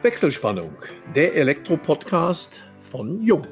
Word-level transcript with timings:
Wechselspannung, 0.00 0.70
der 1.16 1.34
Elektro-Podcast 1.34 2.62
von 2.78 3.20
Jung. 3.20 3.44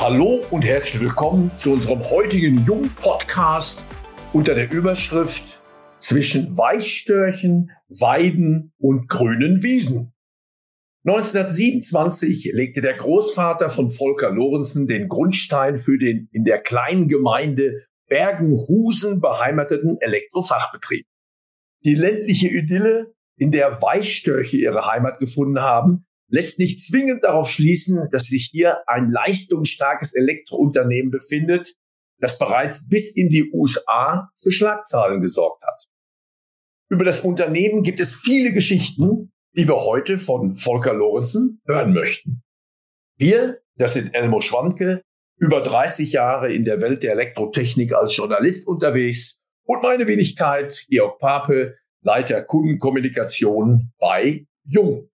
Hallo 0.00 0.40
und 0.50 0.62
herzlich 0.62 1.00
willkommen 1.00 1.56
zu 1.56 1.74
unserem 1.74 2.02
heutigen 2.10 2.64
Jung-Podcast 2.64 3.84
unter 4.32 4.56
der 4.56 4.68
Überschrift 4.72 5.62
Zwischen 5.98 6.58
Weißstörchen, 6.58 7.70
Weiden 7.86 8.72
und 8.78 9.08
grünen 9.08 9.62
Wiesen. 9.62 10.12
1927 11.06 12.50
legte 12.52 12.80
der 12.80 12.94
Großvater 12.94 13.70
von 13.70 13.92
Volker 13.92 14.32
Lorenzen 14.32 14.88
den 14.88 15.06
Grundstein 15.06 15.78
für 15.78 15.98
den 15.98 16.28
in 16.32 16.42
der 16.42 16.60
kleinen 16.60 17.06
Gemeinde 17.06 17.86
Bergenhusen 18.08 19.20
beheimateten 19.20 19.98
Elektrofachbetrieb. 20.00 21.06
Die 21.84 21.94
ländliche 21.94 22.48
Idylle, 22.48 23.12
in 23.36 23.50
der 23.50 23.82
Weißstörche 23.82 24.56
ihre 24.56 24.86
Heimat 24.86 25.18
gefunden 25.18 25.60
haben, 25.60 26.06
lässt 26.28 26.58
nicht 26.58 26.80
zwingend 26.80 27.24
darauf 27.24 27.50
schließen, 27.50 28.08
dass 28.10 28.24
sich 28.24 28.48
hier 28.50 28.78
ein 28.86 29.10
leistungsstarkes 29.10 30.14
Elektrounternehmen 30.14 31.10
befindet, 31.10 31.74
das 32.18 32.38
bereits 32.38 32.88
bis 32.88 33.14
in 33.14 33.28
die 33.28 33.50
USA 33.52 34.30
für 34.34 34.50
Schlagzahlen 34.50 35.20
gesorgt 35.20 35.62
hat. 35.62 35.88
Über 36.88 37.04
das 37.04 37.20
Unternehmen 37.20 37.82
gibt 37.82 38.00
es 38.00 38.14
viele 38.14 38.52
Geschichten, 38.52 39.32
die 39.56 39.66
wir 39.66 39.84
heute 39.84 40.18
von 40.18 40.54
Volker 40.54 40.94
Lorenzen 40.94 41.60
hören 41.66 41.92
möchten. 41.92 42.42
Wir, 43.18 43.60
das 43.76 43.94
sind 43.94 44.14
Elmo 44.14 44.40
Schwanke, 44.40 45.02
über 45.36 45.62
30 45.62 46.12
Jahre 46.12 46.52
in 46.52 46.64
der 46.64 46.80
Welt 46.80 47.02
der 47.02 47.12
Elektrotechnik 47.12 47.92
als 47.92 48.16
Journalist 48.16 48.66
unterwegs 48.66 49.41
und 49.64 49.82
meine 49.82 50.06
Wenigkeit, 50.06 50.84
Georg 50.88 51.18
Pape, 51.18 51.76
Leiter 52.02 52.42
Kundenkommunikation 52.42 53.92
bei 53.98 54.46
Jung. 54.64 55.08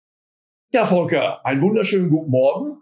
Ja, 0.73 0.87
Volker, 0.87 1.45
einen 1.45 1.63
wunderschönen 1.63 2.11
guten 2.11 2.31
Morgen 2.31 2.79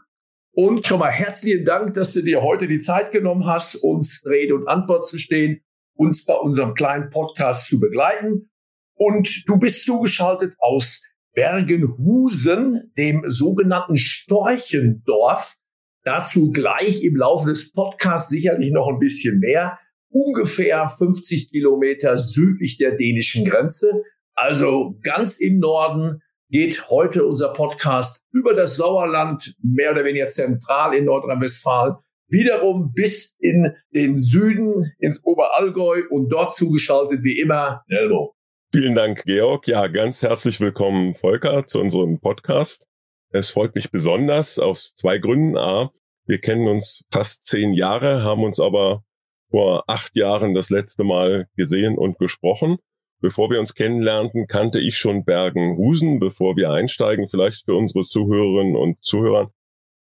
und 0.53 0.87
schon 0.87 1.01
mal 1.01 1.11
herzlichen 1.11 1.65
Dank, 1.65 1.95
dass 1.95 2.13
du 2.13 2.23
dir 2.23 2.43
heute 2.43 2.69
die 2.69 2.79
Zeit 2.79 3.13
genommen 3.13 3.47
hast, 3.47 3.75
uns 3.77 4.23
Rede 4.25 4.55
und 4.55 4.69
Antwort 4.69 5.07
zu 5.07 5.19
stehen, 5.19 5.63
uns 5.97 6.25
bei 6.25 6.35
unserem 6.35 6.75
kleinen 6.75 7.11
Podcast 7.11 7.69
zu 7.69 7.81
begleiten. 7.81 8.51
Und 8.95 9.49
du 9.49 9.59
bist 9.59 9.85
zugeschaltet 9.85 10.55
aus 10.59 11.03
Bergenhusen, 11.35 12.93
dem 12.97 13.25
sogenannten 13.29 13.97
Storchendorf. 13.97 15.57
Dazu 16.05 16.53
gleich 16.53 17.03
im 17.03 17.17
Laufe 17.17 17.49
des 17.49 17.73
Podcasts 17.73 18.31
sicherlich 18.31 18.71
noch 18.71 18.89
ein 18.89 18.99
bisschen 18.99 19.41
mehr 19.41 19.79
ungefähr 20.15 20.89
50 20.89 21.51
Kilometer 21.51 22.19
südlich 22.19 22.79
der 22.79 22.93
dänischen 22.93 23.45
Grenze. 23.45 24.05
Also 24.35 24.97
ganz 25.03 25.39
im 25.39 25.59
Norden 25.59 26.23
geht 26.51 26.89
heute 26.89 27.27
unser 27.27 27.53
Podcast 27.53 28.23
über 28.33 28.55
das 28.55 28.77
Sauerland, 28.77 29.55
mehr 29.61 29.91
oder 29.91 30.05
weniger 30.05 30.29
zentral 30.29 30.95
in 30.95 31.07
Nordrhein-Westfalen, 31.07 31.97
wiederum 32.29 32.93
bis 32.93 33.35
in 33.41 33.75
den 33.93 34.17
Süden, 34.17 34.93
ins 34.99 35.25
Oberallgäu 35.25 36.03
und 36.11 36.29
dort 36.29 36.55
zugeschaltet 36.55 37.25
wie 37.25 37.41
immer 37.41 37.83
Nelmo. 37.89 38.35
Vielen 38.73 38.95
Dank, 38.95 39.25
Georg. 39.25 39.67
Ja, 39.67 39.89
ganz 39.89 40.23
herzlich 40.23 40.61
willkommen, 40.61 41.15
Volker, 41.15 41.67
zu 41.67 41.81
unserem 41.81 42.21
Podcast. 42.21 42.87
Es 43.31 43.51
freut 43.51 43.75
mich 43.75 43.91
besonders 43.91 44.61
aus 44.61 44.95
zwei 44.95 45.19
Gründen. 45.19 45.57
A, 45.57 45.91
wir 46.27 46.39
kennen 46.39 46.69
uns 46.69 47.03
fast 47.13 47.47
zehn 47.47 47.73
Jahre, 47.73 48.23
haben 48.23 48.45
uns 48.45 48.61
aber 48.61 49.03
vor 49.51 49.85
acht 49.87 50.17
Jahren 50.17 50.55
das 50.55 50.71
letzte 50.71 51.05
Mal 51.05 51.47
gesehen 51.57 51.97
und 51.97 52.19
gesprochen. 52.19 52.79
Bevor 53.21 53.51
wir 53.51 53.61
uns 53.61 53.75
kennenlernten, 53.75 54.47
kannte 54.47 54.81
ich 54.81 54.99
schon 54.99 55.25
Bergenhusen, 55.25 56.19
bevor 56.19 56.57
wir 56.57 56.71
einsteigen, 56.73 57.27
vielleicht 57.27 57.65
für 57.65 57.75
unsere 57.75 58.05
Zuhörerinnen 58.05 58.77
und 58.77 59.03
Zuhörer. 59.03 59.51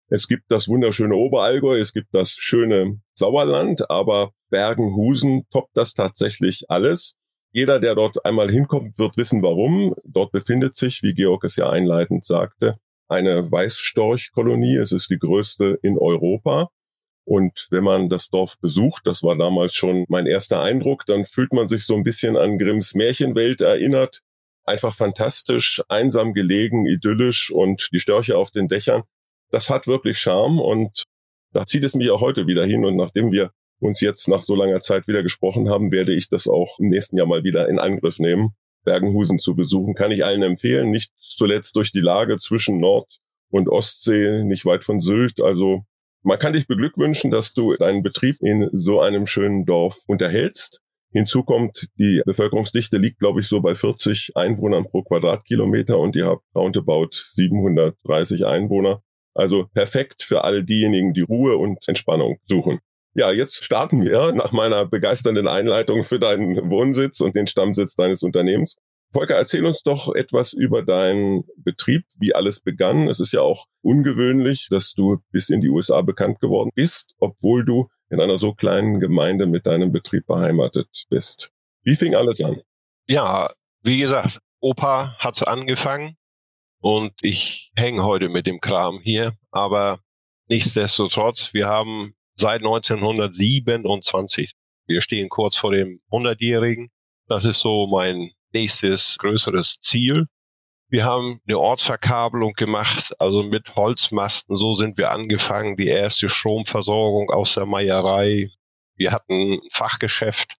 Es 0.08 0.28
gibt 0.28 0.44
das 0.48 0.68
wunderschöne 0.68 1.14
Oberallgäu, 1.14 1.78
es 1.78 1.92
gibt 1.92 2.08
das 2.12 2.32
schöne 2.32 3.00
Sauerland, 3.14 3.90
aber 3.90 4.32
Bergenhusen 4.50 5.46
toppt 5.50 5.76
das 5.76 5.94
tatsächlich 5.94 6.64
alles. 6.68 7.14
Jeder, 7.50 7.80
der 7.80 7.94
dort 7.94 8.24
einmal 8.24 8.50
hinkommt, 8.50 8.98
wird 8.98 9.16
wissen, 9.16 9.42
warum. 9.42 9.94
Dort 10.04 10.32
befindet 10.32 10.76
sich, 10.76 11.02
wie 11.02 11.14
Georg 11.14 11.44
es 11.44 11.56
ja 11.56 11.70
einleitend 11.70 12.24
sagte, 12.24 12.76
eine 13.08 13.50
Weißstorchkolonie. 13.50 14.76
Es 14.76 14.92
ist 14.92 15.08
die 15.08 15.18
größte 15.18 15.78
in 15.82 15.96
Europa. 15.96 16.68
Und 17.24 17.68
wenn 17.70 17.84
man 17.84 18.08
das 18.08 18.28
Dorf 18.28 18.58
besucht, 18.60 19.06
das 19.06 19.22
war 19.22 19.36
damals 19.36 19.74
schon 19.74 20.04
mein 20.08 20.26
erster 20.26 20.60
Eindruck, 20.60 21.06
dann 21.06 21.24
fühlt 21.24 21.52
man 21.52 21.68
sich 21.68 21.86
so 21.86 21.94
ein 21.94 22.04
bisschen 22.04 22.36
an 22.36 22.58
Grimms 22.58 22.94
Märchenwelt 22.94 23.60
erinnert. 23.62 24.20
Einfach 24.64 24.94
fantastisch, 24.94 25.82
einsam 25.88 26.34
gelegen, 26.34 26.86
idyllisch 26.86 27.50
und 27.50 27.88
die 27.92 28.00
Störche 28.00 28.36
auf 28.36 28.50
den 28.50 28.68
Dächern. 28.68 29.02
Das 29.50 29.70
hat 29.70 29.86
wirklich 29.86 30.18
Charme 30.18 30.60
und 30.60 31.04
da 31.52 31.64
zieht 31.64 31.84
es 31.84 31.94
mich 31.94 32.10
auch 32.10 32.20
heute 32.20 32.46
wieder 32.46 32.64
hin. 32.64 32.84
Und 32.84 32.96
nachdem 32.96 33.32
wir 33.32 33.52
uns 33.80 34.00
jetzt 34.00 34.28
nach 34.28 34.42
so 34.42 34.54
langer 34.54 34.80
Zeit 34.80 35.06
wieder 35.08 35.22
gesprochen 35.22 35.70
haben, 35.70 35.92
werde 35.92 36.14
ich 36.14 36.28
das 36.28 36.46
auch 36.48 36.78
im 36.78 36.88
nächsten 36.88 37.16
Jahr 37.16 37.26
mal 37.26 37.44
wieder 37.44 37.68
in 37.68 37.78
Angriff 37.78 38.18
nehmen. 38.18 38.54
Bergenhusen 38.84 39.38
zu 39.38 39.54
besuchen, 39.54 39.94
kann 39.94 40.10
ich 40.10 40.24
allen 40.24 40.42
empfehlen. 40.42 40.90
Nicht 40.90 41.12
zuletzt 41.18 41.76
durch 41.76 41.90
die 41.90 42.00
Lage 42.00 42.38
zwischen 42.38 42.76
Nord- 42.76 43.20
und 43.50 43.68
Ostsee, 43.68 44.42
nicht 44.44 44.66
weit 44.66 44.84
von 44.84 45.00
Sylt. 45.00 45.40
Also 45.40 45.84
man 46.24 46.38
kann 46.38 46.54
dich 46.54 46.66
beglückwünschen, 46.66 47.30
dass 47.30 47.54
du 47.54 47.74
deinen 47.76 48.02
Betrieb 48.02 48.36
in 48.40 48.68
so 48.72 49.00
einem 49.00 49.26
schönen 49.26 49.64
Dorf 49.66 50.02
unterhältst. 50.06 50.80
Hinzu 51.12 51.44
kommt, 51.44 51.88
die 51.98 52.22
Bevölkerungsdichte 52.26 52.96
liegt, 52.96 53.20
glaube 53.20 53.40
ich, 53.40 53.46
so 53.46 53.60
bei 53.60 53.76
40 53.76 54.32
Einwohnern 54.34 54.84
pro 54.84 55.02
Quadratkilometer 55.02 55.98
und 55.98 56.16
ihr 56.16 56.26
habt 56.26 56.42
roundabout 56.56 57.10
730 57.12 58.46
Einwohner. 58.46 59.00
Also 59.32 59.66
perfekt 59.74 60.22
für 60.22 60.42
all 60.42 60.64
diejenigen, 60.64 61.12
die 61.12 61.20
Ruhe 61.20 61.56
und 61.56 61.86
Entspannung 61.86 62.38
suchen. 62.48 62.80
Ja, 63.14 63.30
jetzt 63.30 63.62
starten 63.62 64.02
wir 64.02 64.32
nach 64.32 64.50
meiner 64.50 64.86
begeisternden 64.86 65.46
Einleitung 65.46 66.02
für 66.02 66.18
deinen 66.18 66.68
Wohnsitz 66.68 67.20
und 67.20 67.36
den 67.36 67.46
Stammsitz 67.46 67.94
deines 67.94 68.24
Unternehmens. 68.24 68.76
Volker, 69.14 69.36
erzähl 69.36 69.64
uns 69.64 69.82
doch 69.82 70.12
etwas 70.14 70.52
über 70.52 70.82
deinen 70.82 71.44
Betrieb, 71.56 72.04
wie 72.18 72.34
alles 72.34 72.60
begann. 72.60 73.08
Es 73.08 73.20
ist 73.20 73.32
ja 73.32 73.40
auch 73.42 73.66
ungewöhnlich, 73.80 74.66
dass 74.70 74.92
du 74.92 75.18
bis 75.30 75.50
in 75.50 75.60
die 75.60 75.68
USA 75.68 76.02
bekannt 76.02 76.40
geworden 76.40 76.70
bist, 76.74 77.14
obwohl 77.18 77.64
du 77.64 77.88
in 78.10 78.20
einer 78.20 78.38
so 78.38 78.54
kleinen 78.54 78.98
Gemeinde 78.98 79.46
mit 79.46 79.66
deinem 79.66 79.92
Betrieb 79.92 80.26
beheimatet 80.26 81.04
bist. 81.10 81.52
Wie 81.84 81.94
fing 81.94 82.16
alles 82.16 82.42
an? 82.42 82.60
Ja, 83.08 83.52
wie 83.82 84.00
gesagt, 84.00 84.40
Opa 84.60 85.16
hat 85.18 85.46
angefangen 85.46 86.16
und 86.80 87.12
ich 87.20 87.70
hänge 87.76 88.02
heute 88.02 88.28
mit 88.28 88.48
dem 88.48 88.60
Kram 88.60 88.98
hier, 89.00 89.34
aber 89.52 90.00
nichtsdestotrotz, 90.48 91.54
wir 91.54 91.68
haben 91.68 92.14
seit 92.34 92.62
1927, 92.62 94.54
wir 94.86 95.00
stehen 95.00 95.28
kurz 95.28 95.56
vor 95.56 95.70
dem 95.70 96.00
100-Jährigen, 96.10 96.90
das 97.28 97.44
ist 97.44 97.60
so 97.60 97.86
mein 97.86 98.32
nächstes 98.54 99.16
größeres 99.18 99.78
Ziel. 99.82 100.26
Wir 100.88 101.04
haben 101.04 101.40
eine 101.46 101.58
Ortsverkabelung 101.58 102.52
gemacht, 102.52 103.12
also 103.18 103.42
mit 103.42 103.74
Holzmasten. 103.74 104.56
So 104.56 104.74
sind 104.74 104.96
wir 104.96 105.10
angefangen. 105.10 105.76
Die 105.76 105.88
erste 105.88 106.28
Stromversorgung 106.28 107.30
aus 107.30 107.54
der 107.54 107.66
Meierei. 107.66 108.50
Wir 108.96 109.10
hatten 109.10 109.54
ein 109.54 109.60
Fachgeschäft 109.72 110.56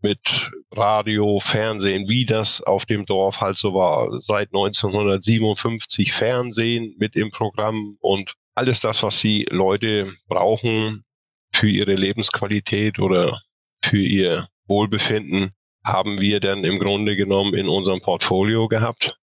mit 0.00 0.50
Radio, 0.70 1.40
Fernsehen, 1.40 2.08
wie 2.08 2.26
das 2.26 2.60
auf 2.62 2.86
dem 2.86 3.06
Dorf 3.06 3.40
halt 3.40 3.58
so 3.58 3.74
war. 3.74 4.20
Seit 4.20 4.48
1957 4.48 6.12
Fernsehen 6.12 6.94
mit 6.98 7.16
im 7.16 7.30
Programm 7.30 7.96
und 8.00 8.34
alles 8.54 8.80
das, 8.80 9.02
was 9.02 9.20
die 9.20 9.46
Leute 9.50 10.12
brauchen 10.28 11.04
für 11.52 11.68
ihre 11.68 11.94
Lebensqualität 11.94 12.98
oder 12.98 13.42
für 13.82 13.98
ihr 13.98 14.48
Wohlbefinden, 14.66 15.52
haben 15.84 16.20
wir 16.20 16.40
dann 16.40 16.64
im 16.64 16.78
Grunde 16.78 17.14
genommen 17.14 17.54
in 17.54 17.68
unserem 17.68 18.00
Portfolio 18.00 18.68
gehabt. 18.68 19.18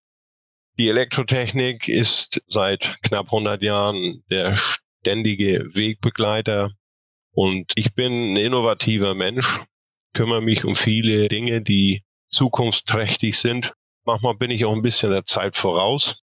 Die 0.78 0.90
Elektrotechnik 0.90 1.88
ist 1.88 2.42
seit 2.48 2.98
knapp 3.02 3.26
100 3.26 3.62
Jahren 3.62 4.24
der 4.30 4.56
ständige 4.58 5.70
Wegbegleiter 5.74 6.72
und 7.34 7.72
ich 7.76 7.94
bin 7.94 8.34
ein 8.34 8.38
innovativer 8.38 9.16
Mensch, 9.16 9.62
kümmere 10.14 10.42
mich 10.42 10.64
um 10.66 10.76
viele 10.76 11.28
Dinge, 11.28 11.62
die 11.62 12.04
zukunftsträchtig 12.30 13.38
sind. 13.38 13.74
Manchmal 14.06 14.36
bin 14.36 14.52
ich 14.52 14.66
auch 14.66 14.74
ein 14.74 14.82
bisschen 14.82 15.12
der 15.12 15.26
Zeit 15.26 15.58
voraus. 15.58 16.22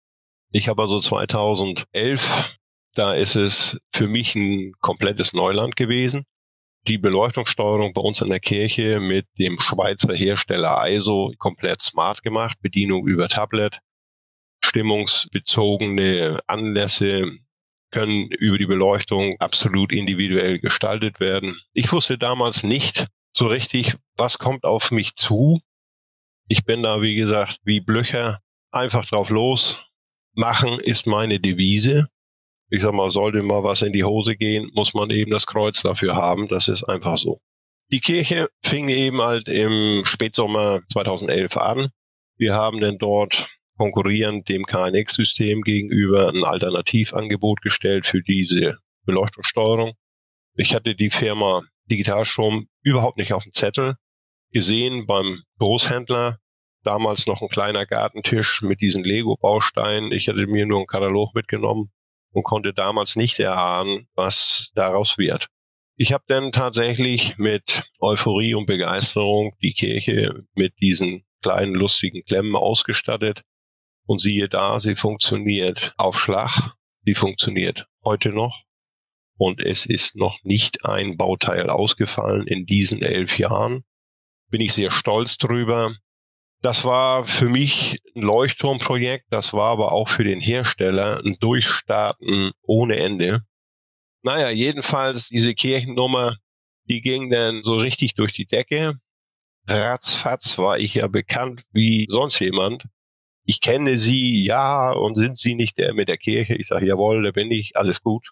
Ich 0.51 0.69
habe 0.69 0.83
also 0.83 1.01
2011, 1.01 2.57
da 2.95 3.15
ist 3.15 3.37
es 3.37 3.79
für 3.93 4.07
mich 4.07 4.35
ein 4.35 4.73
komplettes 4.81 5.33
Neuland 5.33 5.77
gewesen 5.77 6.27
die 6.89 6.99
Beleuchtungssteuerung 6.99 7.93
bei 7.93 8.01
uns 8.01 8.21
in 8.21 8.29
der 8.29 8.41
Kirche 8.41 9.01
mit 9.01 9.27
dem 9.39 9.61
Schweizer 9.61 10.15
Hersteller 10.15 10.89
ISO 10.89 11.33
komplett 11.39 11.81
smart 11.81 12.23
gemacht, 12.23 12.59
Bedienung 12.61 13.07
über 13.07 13.29
Tablet, 13.29 13.79
stimmungsbezogene 14.65 16.41
Anlässe 16.47 17.39
können 17.91 18.31
über 18.31 18.59
die 18.59 18.67
Beleuchtung 18.67 19.37
absolut 19.39 19.93
individuell 19.93 20.59
gestaltet 20.59 21.21
werden. 21.21 21.61
Ich 21.73 21.93
wusste 21.93 22.19
damals 22.19 22.63
nicht 22.63 23.07
so 23.33 23.47
richtig, 23.47 23.97
was 24.17 24.39
kommt 24.39 24.65
auf 24.65 24.91
mich 24.91 25.15
zu. 25.15 25.61
Ich 26.49 26.65
bin 26.65 26.83
da, 26.83 27.01
wie 27.03 27.15
gesagt, 27.15 27.59
wie 27.65 27.81
Blöcher, 27.81 28.41
einfach 28.71 29.07
drauf 29.07 29.29
los. 29.29 29.85
Machen 30.35 30.81
ist 30.81 31.07
meine 31.07 31.39
Devise. 31.39 32.09
Ich 32.75 32.81
sag 32.81 32.95
mal, 32.95 33.11
sollte 33.11 33.43
mal 33.43 33.63
was 33.63 33.83
in 33.83 33.93
die 33.93 34.03
Hose 34.03 34.35
gehen, 34.35 34.71
muss 34.73 34.95
man 34.95 35.11
eben 35.11 35.31
das 35.31 35.47
Kreuz 35.47 35.83
dafür 35.83 36.17
haben. 36.17 36.49
Das 36.49 36.69
ist 36.69 36.83
einfach 36.85 37.19
so. 37.19 37.39
Die 37.91 38.01
Kirche 38.01 38.49
fing 38.65 38.89
eben 38.89 39.21
halt 39.21 39.47
im 39.47 40.05
Spätsommer 40.07 40.81
2011 40.91 41.55
an. 41.59 41.91
Wir 42.39 42.55
haben 42.55 42.81
denn 42.81 42.97
dort 42.97 43.47
konkurrierend 43.77 44.49
dem 44.49 44.65
KNX-System 44.65 45.61
gegenüber 45.61 46.31
ein 46.31 46.45
Alternativangebot 46.45 47.61
gestellt 47.61 48.07
für 48.07 48.23
diese 48.23 48.79
Beleuchtungssteuerung. 49.05 49.93
Ich 50.55 50.75
hatte 50.75 50.95
die 50.95 51.11
Firma 51.11 51.61
Digitalstrom 51.91 52.69
überhaupt 52.83 53.19
nicht 53.19 53.35
auf 53.35 53.43
dem 53.43 53.53
Zettel 53.53 53.97
gesehen 54.51 55.05
beim 55.05 55.43
Großhändler. 55.59 56.39
Damals 56.85 57.27
noch 57.27 57.43
ein 57.43 57.49
kleiner 57.49 57.85
Gartentisch 57.85 58.63
mit 58.63 58.81
diesen 58.81 59.05
Lego-Bausteinen. 59.05 60.11
Ich 60.11 60.29
hatte 60.29 60.47
mir 60.47 60.65
nur 60.65 60.79
einen 60.79 60.87
Katalog 60.87 61.35
mitgenommen 61.35 61.91
und 62.33 62.45
konnte 62.45 62.75
damals 62.75 63.17
nicht 63.17 63.39
erahnen, 63.39 64.09
was 64.15 64.71
daraus 64.75 65.19
wird. 65.19 65.49
Ich 65.97 66.13
habe 66.13 66.25
dann 66.27 66.53
tatsächlich 66.53 67.39
mit 67.39 67.85
Euphorie 68.01 68.55
und 68.55 68.67
Begeisterung 68.67 69.55
die 69.63 69.75
Kirche 69.75 70.45
mit 70.55 70.75
diesen 70.81 71.25
kleinen 71.43 71.75
lustigen 71.75 72.25
Klemmen 72.25 72.57
ausgestattet 72.57 73.43
und 74.07 74.21
siehe 74.21 74.49
da, 74.49 74.81
sie 74.81 74.97
funktioniert 74.97 75.95
auf 75.97 76.19
Schlag, 76.19 76.73
sie 77.05 77.15
funktioniert 77.15 77.87
heute 78.05 78.31
noch 78.31 78.63
und 79.37 79.61
es 79.61 79.87
ist 79.87 80.17
noch 80.17 80.39
nicht 80.45 80.85
ein 80.85 81.17
Bauteil 81.17 81.69
ausgefallen 81.69 82.47
in 82.47 82.65
diesen 82.65 83.03
elf 83.03 83.39
Jahren. 83.39 83.85
Bin 84.51 84.61
ich 84.61 84.73
sehr 84.73 84.91
stolz 84.91 85.37
drüber. 85.37 85.97
Das 86.63 86.85
war 86.85 87.27
für 87.27 87.49
mich 87.49 87.99
ein 88.15 88.23
Leuchtturmprojekt, 88.23 89.27
das 89.31 89.53
war 89.53 89.73
aber 89.73 89.91
auch 89.91 90.09
für 90.09 90.23
den 90.23 90.41
Hersteller 90.41 91.21
ein 91.25 91.37
Durchstarten 91.41 92.53
ohne 92.63 92.97
Ende. 92.97 93.43
Naja, 94.23 94.51
jedenfalls 94.51 95.29
diese 95.29 95.55
Kirchennummer, 95.55 96.37
die 96.85 97.01
ging 97.03 97.31
dann 97.31 97.63
so 97.65 97.77
richtig 97.77 98.15
durch 98.15 98.33
die 98.33 98.47
Decke. 98.47 98.95
Ratzfatz 99.67 100.57
war 100.59 100.79
ich 100.79 100.95
ja 100.95 101.09
bekannt 101.09 101.65
wie 101.73 102.07
sonst 102.09 102.39
jemand. 102.39 102.85
Ich 103.45 103.61
kenne 103.61 103.99
Sie, 103.99 104.45
ja, 104.45 104.93
und 104.93 105.17
sind 105.17 105.37
Sie 105.39 105.57
nicht 105.57 105.79
der 105.79 105.95
mit 105.95 106.09
der 106.09 106.19
Kirche? 106.19 106.55
Ich 106.55 106.69
sage, 106.69 106.87
jawohl, 106.87 107.25
da 107.25 107.33
bin 107.33 107.51
ich, 107.51 107.77
alles 107.77 108.03
gut. 108.03 108.31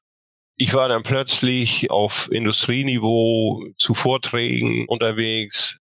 Ich 0.55 0.73
war 0.75 0.88
dann 0.88 1.03
plötzlich 1.03 1.91
auf 1.91 2.29
Industrieniveau 2.31 3.65
zu 3.77 3.94
Vorträgen 3.94 4.87
unterwegs. 4.87 5.80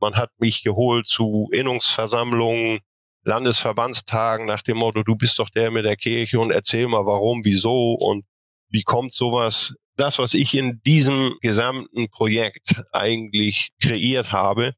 Man 0.00 0.16
hat 0.16 0.30
mich 0.38 0.62
geholt 0.62 1.06
zu 1.06 1.48
Innungsversammlungen, 1.52 2.80
Landesverbandstagen 3.24 4.46
nach 4.46 4.62
dem 4.62 4.78
Motto, 4.78 5.02
du 5.02 5.14
bist 5.14 5.38
doch 5.38 5.50
der 5.50 5.70
mit 5.70 5.84
der 5.84 5.96
Kirche 5.96 6.40
und 6.40 6.50
erzähl 6.50 6.88
mal 6.88 7.04
warum, 7.04 7.44
wieso 7.44 7.92
und 7.94 8.24
wie 8.70 8.82
kommt 8.82 9.12
sowas. 9.12 9.74
Das, 9.96 10.18
was 10.18 10.32
ich 10.32 10.54
in 10.54 10.80
diesem 10.86 11.36
gesamten 11.42 12.08
Projekt 12.08 12.82
eigentlich 12.92 13.70
kreiert 13.82 14.32
habe, 14.32 14.72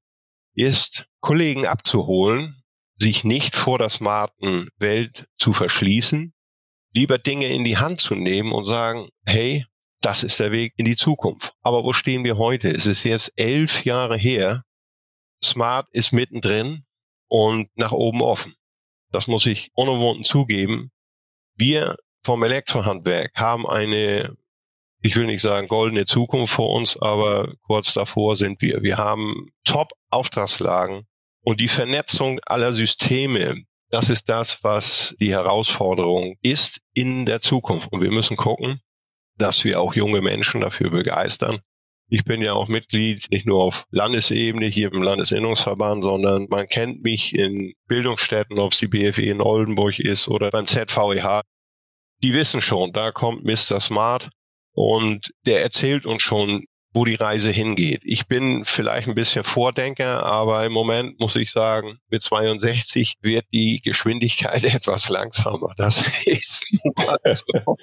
ist, 0.54 1.06
Kollegen 1.20 1.66
abzuholen, 1.66 2.62
sich 2.98 3.22
nicht 3.22 3.54
vor 3.54 3.78
der 3.78 3.90
smarten 3.90 4.68
Welt 4.76 5.26
zu 5.38 5.52
verschließen, 5.52 6.32
lieber 6.94 7.18
Dinge 7.18 7.46
in 7.46 7.64
die 7.64 7.78
Hand 7.78 8.00
zu 8.00 8.14
nehmen 8.14 8.52
und 8.52 8.64
sagen, 8.64 9.08
hey, 9.24 9.64
das 10.00 10.24
ist 10.24 10.40
der 10.40 10.50
Weg 10.50 10.74
in 10.76 10.84
die 10.84 10.96
Zukunft. 10.96 11.52
Aber 11.62 11.84
wo 11.84 11.92
stehen 11.92 12.24
wir 12.24 12.36
heute? 12.36 12.70
Es 12.70 12.86
ist 12.86 13.04
jetzt 13.04 13.32
elf 13.36 13.84
Jahre 13.84 14.16
her. 14.16 14.64
Smart 15.44 15.88
ist 15.92 16.12
mittendrin 16.12 16.84
und 17.28 17.68
nach 17.76 17.92
oben 17.92 18.22
offen. 18.22 18.54
Das 19.10 19.26
muss 19.26 19.46
ich 19.46 19.70
unumwunden 19.74 20.24
zugeben. 20.24 20.90
Wir 21.54 21.96
vom 22.24 22.42
Elektrohandwerk 22.42 23.32
haben 23.34 23.66
eine, 23.66 24.36
ich 25.00 25.16
will 25.16 25.26
nicht 25.26 25.42
sagen 25.42 25.68
goldene 25.68 26.04
Zukunft 26.04 26.54
vor 26.54 26.70
uns, 26.70 26.96
aber 26.96 27.54
kurz 27.62 27.92
davor 27.92 28.36
sind 28.36 28.62
wir. 28.62 28.82
Wir 28.82 28.96
haben 28.96 29.50
Top-Auftragslagen 29.64 31.06
und 31.42 31.60
die 31.60 31.68
Vernetzung 31.68 32.40
aller 32.46 32.72
Systeme, 32.72 33.64
das 33.90 34.08
ist 34.08 34.28
das, 34.28 34.62
was 34.62 35.14
die 35.20 35.32
Herausforderung 35.32 36.36
ist 36.40 36.80
in 36.94 37.26
der 37.26 37.40
Zukunft. 37.40 37.92
Und 37.92 38.00
wir 38.00 38.10
müssen 38.10 38.36
gucken, 38.36 38.80
dass 39.36 39.64
wir 39.64 39.80
auch 39.80 39.94
junge 39.94 40.22
Menschen 40.22 40.60
dafür 40.60 40.90
begeistern. 40.90 41.60
Ich 42.14 42.26
bin 42.26 42.42
ja 42.42 42.52
auch 42.52 42.68
Mitglied 42.68 43.30
nicht 43.30 43.46
nur 43.46 43.62
auf 43.62 43.86
Landesebene 43.90 44.66
hier 44.66 44.92
im 44.92 45.02
Landesinnungsverband, 45.02 46.04
sondern 46.04 46.46
man 46.50 46.68
kennt 46.68 47.02
mich 47.02 47.34
in 47.34 47.72
Bildungsstätten, 47.88 48.58
ob 48.58 48.74
es 48.74 48.80
die 48.80 48.86
BFE 48.86 49.22
in 49.22 49.40
Oldenburg 49.40 49.98
ist 49.98 50.28
oder 50.28 50.50
beim 50.50 50.66
ZVEH. 50.66 51.40
Die 52.22 52.34
wissen 52.34 52.60
schon, 52.60 52.92
da 52.92 53.12
kommt 53.12 53.44
Mr. 53.44 53.80
Smart 53.80 54.28
und 54.72 55.32
der 55.46 55.62
erzählt 55.62 56.04
uns 56.04 56.22
schon, 56.22 56.66
wo 56.92 57.04
die 57.04 57.14
Reise 57.14 57.50
hingeht. 57.50 58.02
Ich 58.04 58.26
bin 58.26 58.64
vielleicht 58.64 59.08
ein 59.08 59.14
bisschen 59.14 59.44
Vordenker, 59.44 60.22
aber 60.24 60.64
im 60.64 60.72
Moment 60.72 61.18
muss 61.18 61.36
ich 61.36 61.50
sagen, 61.50 61.98
mit 62.10 62.22
62 62.22 63.14
wird 63.22 63.46
die 63.52 63.80
Geschwindigkeit 63.82 64.64
etwas 64.74 65.08
langsamer. 65.08 65.72
Das 65.76 66.02
ist 66.26 66.64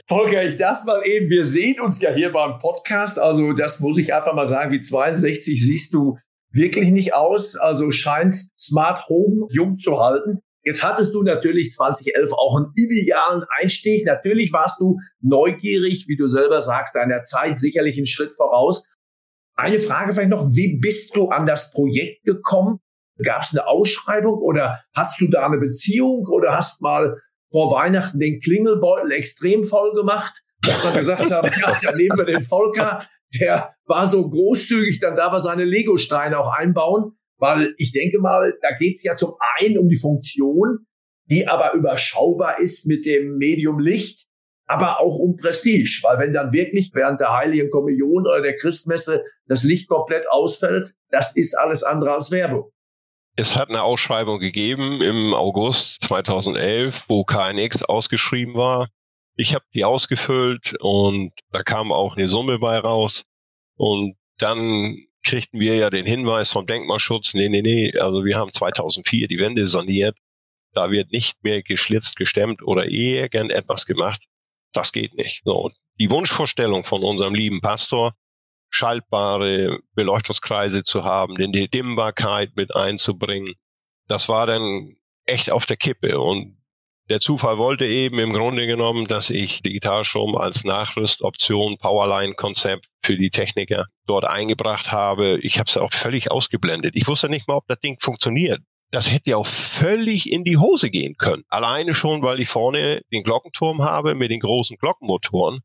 Volker, 0.08 0.44
ich 0.44 0.58
darf 0.58 0.84
mal 0.86 1.02
eben, 1.06 1.30
wir 1.30 1.44
sehen 1.44 1.80
uns 1.80 2.02
ja 2.02 2.12
hier 2.14 2.32
beim 2.32 2.60
Podcast, 2.60 3.20
also 3.20 3.54
das 3.54 3.80
muss 3.80 3.98
ich 3.98 4.14
einfach 4.14 4.34
mal 4.34 4.46
sagen, 4.46 4.72
wie 4.72 4.82
62 4.82 5.64
siehst 5.64 5.94
du 5.94 6.18
wirklich 6.52 6.90
nicht 6.90 7.14
aus, 7.14 7.56
also 7.56 7.92
scheint 7.92 8.36
Smart 8.58 9.08
Home 9.08 9.48
jung 9.50 9.78
zu 9.78 10.00
halten. 10.00 10.40
Jetzt 10.64 10.84
hattest 10.84 11.14
du 11.14 11.24
natürlich 11.24 11.72
2011 11.72 12.32
auch 12.34 12.58
einen 12.58 12.72
idealen 12.76 13.44
Einstieg. 13.60 14.06
Natürlich 14.06 14.52
warst 14.52 14.80
du 14.82 14.98
neugierig, 15.22 16.06
wie 16.08 16.18
du 16.18 16.28
selber 16.28 16.62
sagst, 16.62 16.96
deiner 16.96 17.24
Zeit 17.24 17.58
sicherlich 17.58 17.96
einen 17.96 18.06
Schritt 18.06 18.34
voraus. 18.34 18.88
Eine 19.60 19.80
Frage 19.80 20.14
vielleicht 20.14 20.30
noch, 20.30 20.56
wie 20.56 20.80
bist 20.80 21.18
du 21.18 21.28
an 21.28 21.46
das 21.46 21.74
Projekt 21.74 22.24
gekommen? 22.24 22.80
Gab 23.22 23.42
es 23.42 23.52
eine 23.52 23.68
Ausschreibung 23.68 24.36
oder 24.36 24.80
hast 24.96 25.20
du 25.20 25.28
da 25.28 25.46
eine 25.46 25.58
Beziehung 25.58 26.26
oder 26.28 26.56
hast 26.56 26.82
mal 26.82 27.18
vor 27.52 27.70
Weihnachten 27.74 28.20
den 28.20 28.40
Klingelbeutel 28.40 29.12
extrem 29.12 29.66
voll 29.66 29.94
gemacht, 29.96 30.44
dass 30.62 30.82
man 30.82 30.94
gesagt 30.94 31.30
hat, 31.30 31.58
ja, 31.62 31.78
da 31.82 31.92
nehmen 31.94 32.18
wir 32.18 32.24
den 32.24 32.42
Volker, 32.42 33.06
der 33.38 33.76
war 33.86 34.06
so 34.06 34.30
großzügig, 34.30 35.02
dann 35.02 35.18
darf 35.18 35.34
er 35.34 35.42
seine 35.42 35.66
Lego-Steine 35.66 36.40
auch 36.40 36.54
einbauen, 36.54 37.18
weil 37.38 37.74
ich 37.78 37.92
denke 37.92 38.20
mal, 38.20 38.54
da 38.62 38.72
geht 38.78 38.96
es 38.96 39.04
ja 39.04 39.18
zum 39.18 39.34
einen 39.60 39.78
um 39.78 39.90
die 39.90 40.00
Funktion, 40.00 40.86
die 41.26 41.50
aber 41.50 41.74
überschaubar 41.74 42.60
ist 42.60 42.88
mit 42.88 43.06
dem 43.06 43.36
Medium 43.36 43.80
Licht 43.80 44.29
aber 44.70 45.00
auch 45.00 45.18
um 45.18 45.36
Prestige, 45.36 46.00
weil 46.04 46.20
wenn 46.20 46.34
dann 46.34 46.54
wirklich 46.54 46.92
während 46.94 47.20
der 47.20 47.34
Heiligen 47.34 47.72
Kommunion 47.72 48.28
oder 48.28 48.42
der 48.42 48.56
Christmesse 48.56 49.24
das 49.48 49.64
Licht 49.64 49.90
komplett 49.90 50.30
ausfällt, 50.30 50.94
das 51.10 51.36
ist 51.36 51.58
alles 51.58 51.84
andere 51.84 52.14
als 52.14 52.30
Werbung. 52.30 52.72
Es 53.36 53.56
hat 53.56 53.70
eine 53.70 53.82
Ausschreibung 53.82 54.40
gegeben 54.40 55.02
im 55.02 55.34
August 55.34 56.02
2011, 56.02 57.06
wo 57.08 57.24
KNX 57.24 57.82
ausgeschrieben 57.82 58.54
war. 58.54 58.90
Ich 59.36 59.56
habe 59.56 59.66
die 59.74 59.86
ausgefüllt 59.86 60.76
und 60.80 61.32
da 61.52 61.64
kam 61.64 61.92
auch 61.92 62.16
eine 62.16 62.28
Summe 62.28 62.60
bei 62.60 62.78
raus. 62.78 63.24
Und 63.76 64.18
dann 64.38 64.98
kriegten 65.26 65.60
wir 65.60 65.78
ja 65.78 65.90
den 65.90 66.06
Hinweis 66.06 66.52
vom 66.52 66.68
Denkmalschutz, 66.68 67.34
nee, 67.34 67.50
nee, 67.50 67.64
nee, 67.64 67.98
also 67.98 68.24
wir 68.24 68.38
haben 68.38 68.52
2004 68.52 69.28
die 69.30 69.40
Wände 69.40 69.66
saniert. 69.66 70.16
Da 70.74 70.92
wird 70.92 71.12
nicht 71.12 71.44
mehr 71.44 71.64
geschlitzt, 71.64 72.18
gestemmt 72.18 72.62
oder 72.62 72.86
irgendetwas 72.86 73.88
gemacht 73.88 74.29
das 74.74 74.92
geht 74.92 75.16
nicht. 75.16 75.42
So, 75.46 75.72
die 76.00 76.10
Wunschvorstellung 76.10 76.84
von 76.84 77.04
unserem 77.04 77.36
lieben 77.36 77.62
Pastor, 77.62 78.14
schaltbare 78.70 79.80
Beleuchtungskreise 79.96 80.84
zu 80.84 81.04
haben, 81.04 81.36
denn 81.36 81.52
die 81.52 81.70
Dimmbarkeit 81.70 82.56
mit 82.56 82.76
einzubringen, 82.76 83.56
das 84.08 84.30
war 84.30 84.46
dann 84.46 84.96
echt 85.26 85.52
auf 85.52 85.66
der 85.66 85.78
Kippe 85.78 86.20
und 86.20 86.58
der 87.10 87.20
Zufall 87.20 87.58
wollte 87.58 87.88
eben 87.88 88.20
im 88.20 88.34
Grunde 88.34 88.68
genommen, 88.68 89.08
dass 89.08 89.32
ich 89.32 89.64
Digitalstrom 89.64 90.36
als 90.38 90.64
Nachrüstoption, 90.64 91.78
Powerline-Konzept 91.80 92.86
für 93.04 93.18
die 93.18 93.32
Techniker 93.32 93.88
dort 94.06 94.26
eingebracht 94.26 94.92
habe. 94.92 95.40
Ich 95.42 95.58
habe 95.58 95.68
es 95.68 95.78
auch 95.78 95.92
völlig 95.92 96.30
ausgeblendet. 96.30 96.96
Ich 96.96 97.08
wusste 97.08 97.28
nicht 97.28 97.48
mal, 97.48 97.56
ob 97.56 97.66
das 97.68 97.80
Ding 97.80 97.98
funktioniert 98.00 98.62
das 98.92 99.12
hätte 99.12 99.32
ja 99.32 99.38
auch 99.38 99.48
völlig 99.48 100.32
in 100.32 100.44
die 100.44 100.58
Hose 100.58 100.90
gehen 100.90 101.16
können. 101.18 101.44
Alleine 101.48 101.94
schon, 101.94 102.22
weil 102.22 102.40
ich 102.40 102.50
vorne 102.50 103.02
den 103.12 103.24
Glockenturm 103.24 103.84
habe 103.84 104.16
mit 104.16 104.32
den 104.32 104.40
großen 104.40 104.78
Glockenmotoren. 104.78 105.60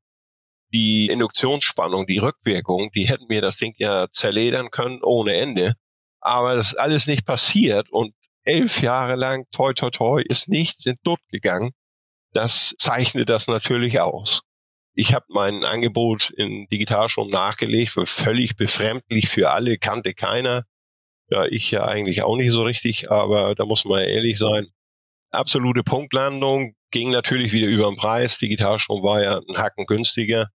Die 0.73 1.07
Induktionsspannung, 1.07 2.07
die 2.07 2.19
Rückwirkung, 2.19 2.90
die 2.93 3.09
hätten 3.09 3.26
mir 3.28 3.40
das 3.40 3.57
Ding 3.57 3.75
ja 3.78 4.09
zerledern 4.11 4.71
können 4.71 5.00
ohne 5.02 5.35
Ende. 5.35 5.75
Aber 6.21 6.54
das 6.54 6.69
ist 6.69 6.78
alles 6.78 7.07
nicht 7.07 7.25
passiert 7.25 7.90
und 7.90 8.14
elf 8.45 8.83
Jahre 8.83 9.14
lang, 9.14 9.47
toi, 9.52 9.73
toi, 9.73 9.90
toi, 9.90 10.23
ist 10.23 10.49
nichts 10.49 10.85
in 10.85 10.97
Dutt 11.02 11.21
gegangen. 11.31 11.71
Das 12.33 12.75
zeichnet 12.78 13.28
das 13.28 13.47
natürlich 13.47 14.00
aus. 14.00 14.43
Ich 14.95 15.14
habe 15.14 15.25
mein 15.28 15.64
Angebot 15.64 16.31
in 16.31 16.66
Digitalstrom 16.69 17.31
nachgelegt, 17.31 17.90
für 17.90 18.07
völlig 18.07 18.57
befremdlich 18.57 19.28
für 19.28 19.50
alle, 19.50 19.78
kannte 19.78 20.14
keiner 20.14 20.64
Ja, 21.31 21.47
ich 21.47 21.71
ja 21.71 21.85
eigentlich 21.85 22.23
auch 22.23 22.37
nicht 22.37 22.52
so 22.52 22.62
richtig, 22.62 23.11
aber 23.11 23.54
da 23.54 23.64
muss 23.64 23.85
man 23.85 24.00
ja 24.00 24.07
ehrlich 24.07 24.38
sein. 24.38 24.69
Absolute 25.31 25.83
Punktlandung 25.83 26.75
ging 26.90 27.11
natürlich 27.11 27.52
wieder 27.52 27.66
über 27.66 27.88
den 27.88 27.97
Preis. 27.97 28.38
Digitalstrom 28.38 29.02
war 29.02 29.23
ja 29.23 29.38
ein 29.38 29.57
Hacken 29.57 29.87
günstiger, 29.87 30.49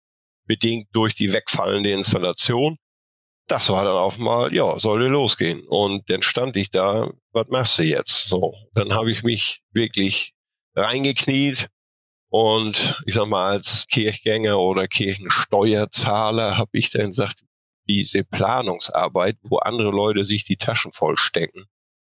bedingt 0.45 0.87
durch 0.93 1.15
die 1.15 1.33
wegfallende 1.33 1.91
Installation. 1.91 2.77
Das 3.47 3.69
war 3.69 3.83
dann 3.83 3.95
auch 3.95 4.17
mal, 4.17 4.53
ja, 4.53 4.79
sollte 4.79 5.07
losgehen. 5.07 5.67
Und 5.67 6.09
dann 6.09 6.21
stand 6.21 6.55
ich 6.55 6.69
da, 6.71 7.11
was 7.33 7.47
machst 7.49 7.79
du 7.79 7.83
jetzt? 7.83 8.27
So, 8.27 8.53
dann 8.73 8.93
habe 8.93 9.11
ich 9.11 9.23
mich 9.23 9.61
wirklich 9.73 10.33
reingekniet 10.75 11.67
und 12.29 13.01
ich 13.05 13.15
sag 13.15 13.27
mal, 13.27 13.51
als 13.51 13.85
Kirchgänger 13.91 14.59
oder 14.59 14.87
Kirchensteuerzahler 14.87 16.57
habe 16.57 16.69
ich 16.73 16.91
dann 16.91 17.07
gesagt, 17.07 17.41
diese 17.89 18.23
Planungsarbeit, 18.23 19.37
wo 19.41 19.57
andere 19.57 19.89
Leute 19.89 20.23
sich 20.23 20.45
die 20.45 20.57
Taschen 20.57 20.93
vollstecken, 20.93 21.65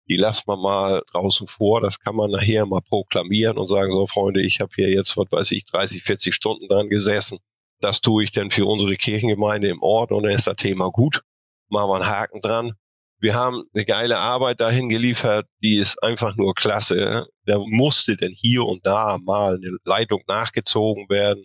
die 0.07 0.15
lassen 0.17 0.47
wir 0.47 0.57
mal 0.57 1.03
draußen 1.11 1.47
vor. 1.47 1.81
Das 1.81 1.99
kann 1.99 2.15
man 2.15 2.31
nachher 2.31 2.65
mal 2.65 2.81
proklamieren 2.81 3.57
und 3.57 3.67
sagen, 3.67 3.91
so 3.91 4.07
Freunde, 4.07 4.41
ich 4.41 4.61
habe 4.61 4.71
hier 4.73 4.89
jetzt, 4.89 5.17
was 5.17 5.31
weiß 5.31 5.51
ich, 5.51 5.65
30, 5.65 6.03
40 6.03 6.33
Stunden 6.33 6.67
dran 6.67 6.89
gesessen. 6.89 7.39
Das 7.81 8.01
tue 8.01 8.23
ich 8.23 8.31
denn 8.31 8.51
für 8.51 8.65
unsere 8.65 8.95
Kirchengemeinde 8.95 9.67
im 9.67 9.81
Ort 9.81 10.11
und 10.11 10.23
dann 10.23 10.31
ist 10.31 10.47
das 10.47 10.55
Thema 10.55 10.89
gut. 10.91 11.23
Machen 11.69 11.89
wir 11.89 11.95
einen 11.95 12.07
Haken 12.07 12.41
dran. 12.41 12.73
Wir 13.19 13.33
haben 13.33 13.63
eine 13.73 13.85
geile 13.85 14.19
Arbeit 14.19 14.59
dahin 14.59 14.87
geliefert, 14.87 15.47
die 15.61 15.77
ist 15.77 16.01
einfach 16.03 16.35
nur 16.35 16.53
klasse. 16.53 17.27
Da 17.45 17.57
musste 17.59 18.15
denn 18.15 18.33
hier 18.33 18.63
und 18.63 18.85
da 18.85 19.17
mal 19.23 19.55
eine 19.55 19.77
Leitung 19.83 20.21
nachgezogen 20.27 21.09
werden. 21.09 21.43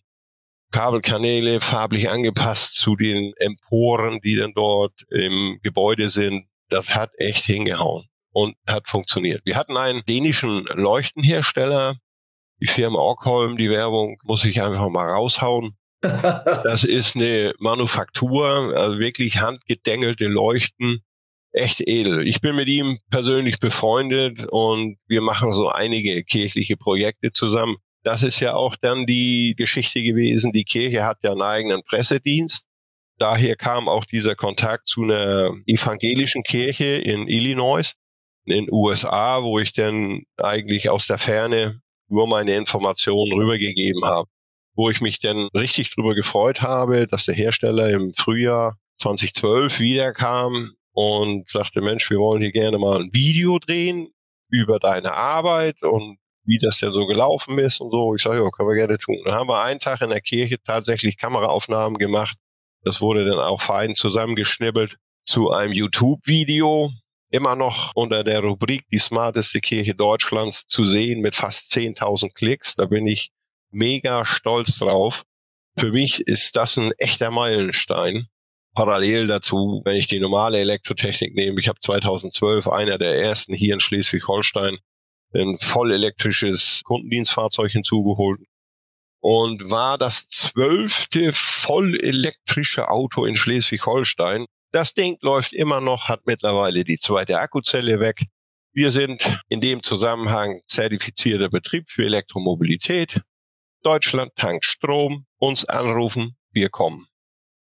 Kabelkanäle 0.71 1.61
farblich 1.61 2.11
angepasst 2.11 2.75
zu 2.75 2.97
den 2.97 3.33
Emporen, 3.37 4.21
die 4.21 4.37
dann 4.37 4.53
dort 4.55 5.05
im 5.11 5.59
Gebäude 5.63 6.09
sind. 6.09 6.47
Das 6.69 6.95
hat 6.95 7.11
echt 7.19 7.45
hingehauen 7.45 8.07
und 8.33 8.55
hat 8.67 8.89
funktioniert. 8.89 9.43
Wir 9.45 9.57
hatten 9.57 9.77
einen 9.77 10.03
dänischen 10.07 10.65
Leuchtenhersteller, 10.67 11.97
die 12.61 12.67
Firma 12.67 12.99
Ockholm, 12.99 13.57
die 13.57 13.71
Werbung 13.71 14.19
muss 14.23 14.45
ich 14.45 14.63
einfach 14.63 14.89
mal 14.89 15.11
raushauen. 15.11 15.77
Das 16.03 16.85
ist 16.85 17.15
eine 17.15 17.53
Manufaktur, 17.59 18.75
also 18.75 18.99
wirklich 18.99 19.39
handgedengelte 19.39 20.27
Leuchten, 20.27 21.03
echt 21.53 21.81
edel. 21.81 22.27
Ich 22.27 22.41
bin 22.41 22.57
mit 22.57 22.69
ihm 22.69 22.99
persönlich 23.11 23.61
befreundet 23.61 24.47
und 24.51 24.97
wir 25.07 25.21
machen 25.21 25.53
so 25.53 25.69
einige 25.69 26.23
kirchliche 26.25 26.77
Projekte 26.77 27.33
zusammen. 27.33 27.77
Das 28.03 28.23
ist 28.23 28.41
ja 28.41 28.55
auch 28.55 28.77
dann 28.77 29.07
die 29.07 29.55
Geschichte 29.57 30.03
gewesen. 30.03 30.53
Die 30.53 30.65
Kirche 30.65 31.05
hat 31.05 31.19
ja 31.23 31.33
einen 31.33 31.43
eigenen 31.43 31.83
Pressedienst. 31.83 32.65
Daher 33.19 33.57
kam 33.57 33.89
auch 33.89 34.07
dieser 34.07 34.35
Kontakt 34.35 34.89
zu 34.89 35.03
einer 35.03 35.55
evangelischen 35.67 36.43
Kirche 36.43 36.97
in 36.97 37.29
Illinois, 37.29 37.93
in 38.47 38.53
den 38.55 38.73
USA, 38.73 39.43
wo 39.43 39.59
ich 39.59 39.75
dann 39.75 40.23
eigentlich 40.39 40.89
aus 40.89 41.07
der 41.07 41.19
Ferne 41.19 41.83
nur 42.09 42.27
meine 42.27 42.57
Informationen 42.57 43.33
rübergegeben 43.33 44.05
habe. 44.05 44.29
Wo 44.75 44.89
ich 44.89 45.03
mich 45.03 45.19
dann 45.19 45.49
richtig 45.55 45.95
drüber 45.95 46.15
gefreut 46.15 46.63
habe, 46.63 47.07
dass 47.07 47.27
der 47.27 47.35
Hersteller 47.35 47.91
im 47.91 48.15
Frühjahr 48.15 48.79
2012 48.99 49.81
wiederkam 49.81 50.73
und 50.93 51.49
sagte, 51.51 51.83
Mensch, 51.83 52.09
wir 52.09 52.19
wollen 52.19 52.41
hier 52.41 52.53
gerne 52.53 52.79
mal 52.79 53.01
ein 53.01 53.11
Video 53.13 53.59
drehen 53.59 54.09
über 54.49 54.79
deine 54.79 55.13
Arbeit 55.13 55.83
und 55.83 56.19
wie 56.45 56.59
das 56.59 56.79
denn 56.79 56.93
so 56.93 57.07
gelaufen 57.07 57.59
ist 57.59 57.81
und 57.81 57.91
so. 57.91 58.15
Ich 58.15 58.23
sage, 58.23 58.43
ja, 58.43 58.51
können 58.51 58.69
wir 58.69 58.77
gerne 58.77 58.99
tun. 58.99 59.19
Dann 59.25 59.35
haben 59.35 59.49
wir 59.49 59.63
einen 59.63 59.81
Tag 59.81 60.01
in 60.01 60.11
der 60.11 60.21
Kirche 60.21 60.57
tatsächlich 60.63 61.17
Kameraaufnahmen 61.17 61.99
gemacht. 61.99 62.37
Das 62.83 63.01
wurde 63.01 63.25
dann 63.25 63.39
auch 63.39 63.61
fein 63.61 63.95
zusammengeschnibbelt 63.95 64.97
zu 65.25 65.51
einem 65.51 65.73
YouTube-Video. 65.73 66.91
Immer 67.31 67.55
noch 67.55 67.93
unter 67.95 68.25
der 68.25 68.41
Rubrik 68.41 68.85
die 68.91 68.99
smarteste 68.99 69.61
Kirche 69.61 69.95
Deutschlands 69.95 70.67
zu 70.67 70.85
sehen 70.85 71.21
mit 71.21 71.37
fast 71.37 71.73
10.000 71.73 72.33
Klicks. 72.35 72.75
Da 72.75 72.87
bin 72.87 73.07
ich 73.07 73.31
mega 73.71 74.25
stolz 74.25 74.79
drauf. 74.79 75.23
Für 75.79 75.93
mich 75.93 76.27
ist 76.27 76.57
das 76.57 76.77
ein 76.77 76.93
echter 76.99 77.31
Meilenstein. 77.31 78.27
Parallel 78.75 79.27
dazu, 79.27 79.83
wenn 79.85 79.97
ich 79.97 80.09
die 80.09 80.21
normale 80.21 80.59
Elektrotechnik 80.59 81.35
nehme, 81.35 81.61
ich 81.61 81.69
habe 81.69 81.79
2012 81.81 82.69
einer 82.69 82.99
der 82.99 83.17
ersten 83.17 83.55
hier 83.55 83.75
in 83.75 83.81
Schleswig-Holstein 83.81 84.79
ein 85.35 85.59
voll 85.61 85.93
elektrisches 85.93 86.83
Kundendienstfahrzeug 86.85 87.71
hinzugeholt 87.73 88.41
und 89.21 89.71
war 89.71 89.99
das 89.99 90.29
zwölfte 90.29 91.33
voll 91.33 91.99
elektrische 92.01 92.89
Auto 92.89 93.25
in 93.25 93.37
Schleswig-Holstein. 93.37 94.47
Das 94.73 94.95
Ding 94.95 95.19
läuft 95.21 95.53
immer 95.53 95.81
noch, 95.81 96.09
hat 96.09 96.27
mittlerweile 96.27 96.85
die 96.85 96.99
zweite 96.99 97.39
Akkuzelle 97.39 98.01
weg. 98.01 98.23
Wir 98.73 98.91
sind 98.91 99.41
in 99.49 99.61
dem 99.61 99.83
Zusammenhang 99.83 100.61
zertifizierter 100.67 101.49
Betrieb 101.49 101.91
für 101.91 102.05
Elektromobilität. 102.05 103.21
Deutschland 103.83 104.33
tankt 104.37 104.65
Strom, 104.65 105.27
uns 105.39 105.65
anrufen, 105.65 106.37
wir 106.53 106.69
kommen. 106.69 107.07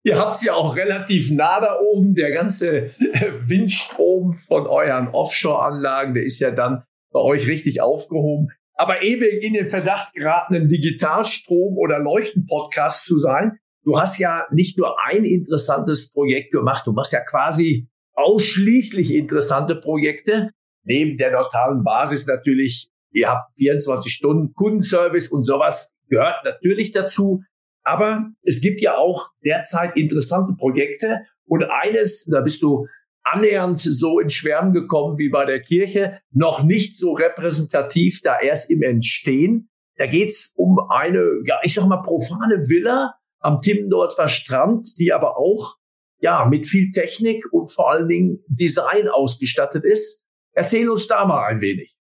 Ihr 0.04 0.20
habt 0.20 0.42
ja 0.44 0.54
auch 0.54 0.76
relativ 0.76 1.32
nah 1.32 1.60
da 1.60 1.80
oben. 1.80 2.14
Der 2.14 2.32
ganze 2.32 2.92
Windstrom 3.42 4.34
von 4.34 4.68
euren 4.68 5.08
Offshore-Anlagen, 5.10 6.14
der 6.14 6.24
ist 6.24 6.40
ja 6.40 6.52
dann 6.52 6.84
bei 7.16 7.22
euch 7.22 7.48
richtig 7.48 7.82
aufgehoben. 7.82 8.50
Aber 8.74 9.02
ehe 9.02 9.22
wir 9.22 9.42
in 9.42 9.54
den 9.54 9.66
Verdacht 9.66 10.14
geraten, 10.14 10.54
ein 10.54 10.68
Digitalstrom- 10.68 11.78
oder 11.78 11.98
Leuchten-Podcast 11.98 13.06
zu 13.06 13.18
sein, 13.18 13.58
du 13.86 13.98
hast 13.98 14.20
ja 14.20 14.46
nicht 14.52 14.78
nur 14.78 14.98
ein 15.08 15.24
interessantes 15.24 16.12
Projekt 16.12 16.52
gemacht, 16.52 16.86
du 16.86 16.92
machst 16.92 17.14
ja 17.14 17.22
quasi 17.22 17.88
ausschließlich 18.16 19.12
interessante 19.12 19.78
Projekte. 19.78 20.50
Neben 20.84 21.16
der 21.16 21.32
notalen 21.32 21.86
Basis 21.86 22.28
natürlich, 22.28 22.90
ihr 23.14 23.30
habt 23.30 23.58
24 23.58 24.12
Stunden 24.12 24.54
Kundenservice 24.54 25.30
und 25.30 25.44
sowas 25.44 25.96
gehört 26.10 26.44
natürlich 26.44 26.92
dazu. 26.92 27.44
Aber 27.84 28.30
es 28.44 28.60
gibt 28.60 28.82
ja 28.82 28.98
auch 28.98 29.30
derzeit 29.46 29.96
interessante 29.96 30.54
Projekte 30.54 31.22
und 31.46 31.64
eines, 31.64 32.26
da 32.26 32.42
bist 32.42 32.62
du 32.62 32.88
annähernd 33.26 33.80
so 33.80 34.20
in 34.20 34.30
Schwärmen 34.30 34.74
gekommen 34.74 35.18
wie 35.18 35.30
bei 35.30 35.46
der 35.46 35.62
Kirche, 35.62 36.22
noch 36.32 36.64
nicht 36.64 36.96
so 36.96 37.14
repräsentativ, 37.14 38.22
da 38.24 38.40
erst 38.40 38.70
im 38.70 38.82
Entstehen. 38.82 39.70
Da 39.98 40.08
geht's 40.08 40.52
um 40.56 40.80
eine, 40.90 41.42
ja, 41.46 41.60
ich 41.64 41.74
sag 41.74 41.88
mal, 41.88 42.02
profane 42.02 42.70
Villa 42.70 43.16
am 43.40 43.62
Timmendorfer 43.62 44.28
Strand, 44.28 44.98
die 45.00 45.12
aber 45.12 45.38
auch 45.38 45.76
ja 46.20 46.46
mit 46.46 46.68
viel 46.68 46.92
Technik 46.92 47.44
und 47.52 47.72
vor 47.72 47.92
allen 47.92 48.08
Dingen 48.08 48.40
Design 48.48 49.08
ausgestattet 49.08 49.84
ist. 49.84 50.26
Erzähl 50.54 50.90
uns 50.90 51.08
da 51.08 51.26
mal 51.26 51.46
ein 51.46 51.62
wenig. 51.62 51.96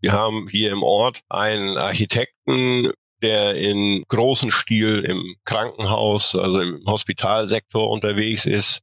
Wir 0.00 0.12
haben 0.12 0.48
hier 0.48 0.72
im 0.72 0.82
Ort 0.82 1.20
einen 1.28 1.76
Architekten, 1.76 2.90
der 3.22 3.54
in 3.56 4.02
großen 4.08 4.50
Stil 4.50 5.04
im 5.04 5.36
Krankenhaus, 5.44 6.34
also 6.34 6.60
im 6.60 6.82
Hospitalsektor 6.86 7.88
unterwegs 7.90 8.46
ist, 8.46 8.80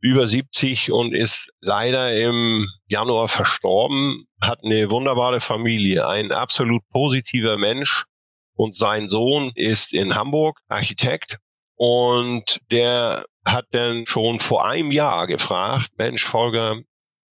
über 0.00 0.26
70 0.26 0.92
und 0.92 1.14
ist 1.14 1.50
leider 1.60 2.14
im 2.14 2.66
Januar 2.86 3.28
verstorben, 3.28 4.24
hat 4.40 4.60
eine 4.64 4.90
wunderbare 4.90 5.40
Familie, 5.40 6.08
ein 6.08 6.32
absolut 6.32 6.82
positiver 6.88 7.58
Mensch 7.58 8.06
und 8.54 8.76
sein 8.76 9.08
Sohn 9.08 9.52
ist 9.54 9.92
in 9.92 10.14
Hamburg 10.14 10.58
Architekt 10.68 11.38
und 11.76 12.60
der 12.70 13.24
hat 13.44 13.66
dann 13.70 14.06
schon 14.06 14.40
vor 14.40 14.66
einem 14.66 14.90
Jahr 14.90 15.26
gefragt, 15.26 15.90
Mensch, 15.96 16.24
Volker, 16.24 16.80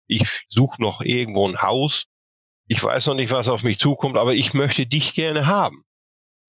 ich 0.07 0.45
suche 0.49 0.81
noch 0.81 1.01
irgendwo 1.01 1.47
ein 1.47 1.61
Haus. 1.61 2.05
Ich 2.67 2.83
weiß 2.83 3.07
noch 3.07 3.13
nicht, 3.13 3.31
was 3.31 3.47
auf 3.47 3.63
mich 3.63 3.77
zukommt, 3.77 4.17
aber 4.17 4.33
ich 4.33 4.53
möchte 4.53 4.87
dich 4.87 5.13
gerne 5.13 5.45
haben. 5.45 5.83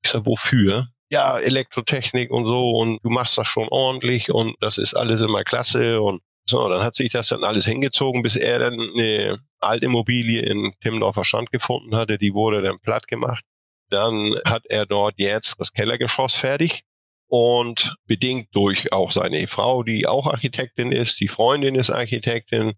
Ich 0.02 0.10
sage, 0.10 0.26
wofür? 0.26 0.88
Ja, 1.11 1.38
Elektrotechnik 1.38 2.31
und 2.31 2.47
so 2.47 2.71
und 2.71 3.00
du 3.02 3.11
machst 3.11 3.37
das 3.37 3.49
schon 3.49 3.69
ordentlich 3.69 4.31
und 4.31 4.57
das 4.61 4.79
ist 4.79 4.95
alles 4.95 5.21
immer 5.21 5.43
klasse 5.45 6.00
und 6.00 6.23
so, 6.47 6.69
dann 6.69 6.83
hat 6.83 6.95
sich 6.95 7.12
das 7.12 7.29
dann 7.29 7.45
alles 7.45 7.64
hingezogen, 7.64 8.23
bis 8.23 8.37
er 8.37 8.59
dann 8.59 8.75
eine 8.75 9.38
Altimmobilie 9.61 10.43
in 10.43 10.73
Timmendorfer 10.81 11.25
Strand 11.25 11.52
gefunden 11.52 11.95
hatte, 11.95 12.19
die 12.19 12.35
wurde 12.35 12.62
dann 12.62 12.81
platt 12.81 13.07
gemacht. 13.09 13.45
Dann 13.90 14.37
hat 14.45 14.64
er 14.69 14.87
dort 14.87 15.14
jetzt 15.19 15.61
das 15.61 15.73
Kellergeschoss 15.73 16.35
fertig 16.35 16.83
und 17.29 17.95
bedingt 18.07 18.49
durch 18.52 18.93
auch 18.93 19.11
seine 19.11 19.47
Frau, 19.49 19.83
die 19.83 20.07
auch 20.07 20.26
Architektin 20.26 20.93
ist, 20.93 21.21
die 21.21 21.29
Freundin 21.29 21.75
ist 21.75 21.90
Architektin, 21.90 22.75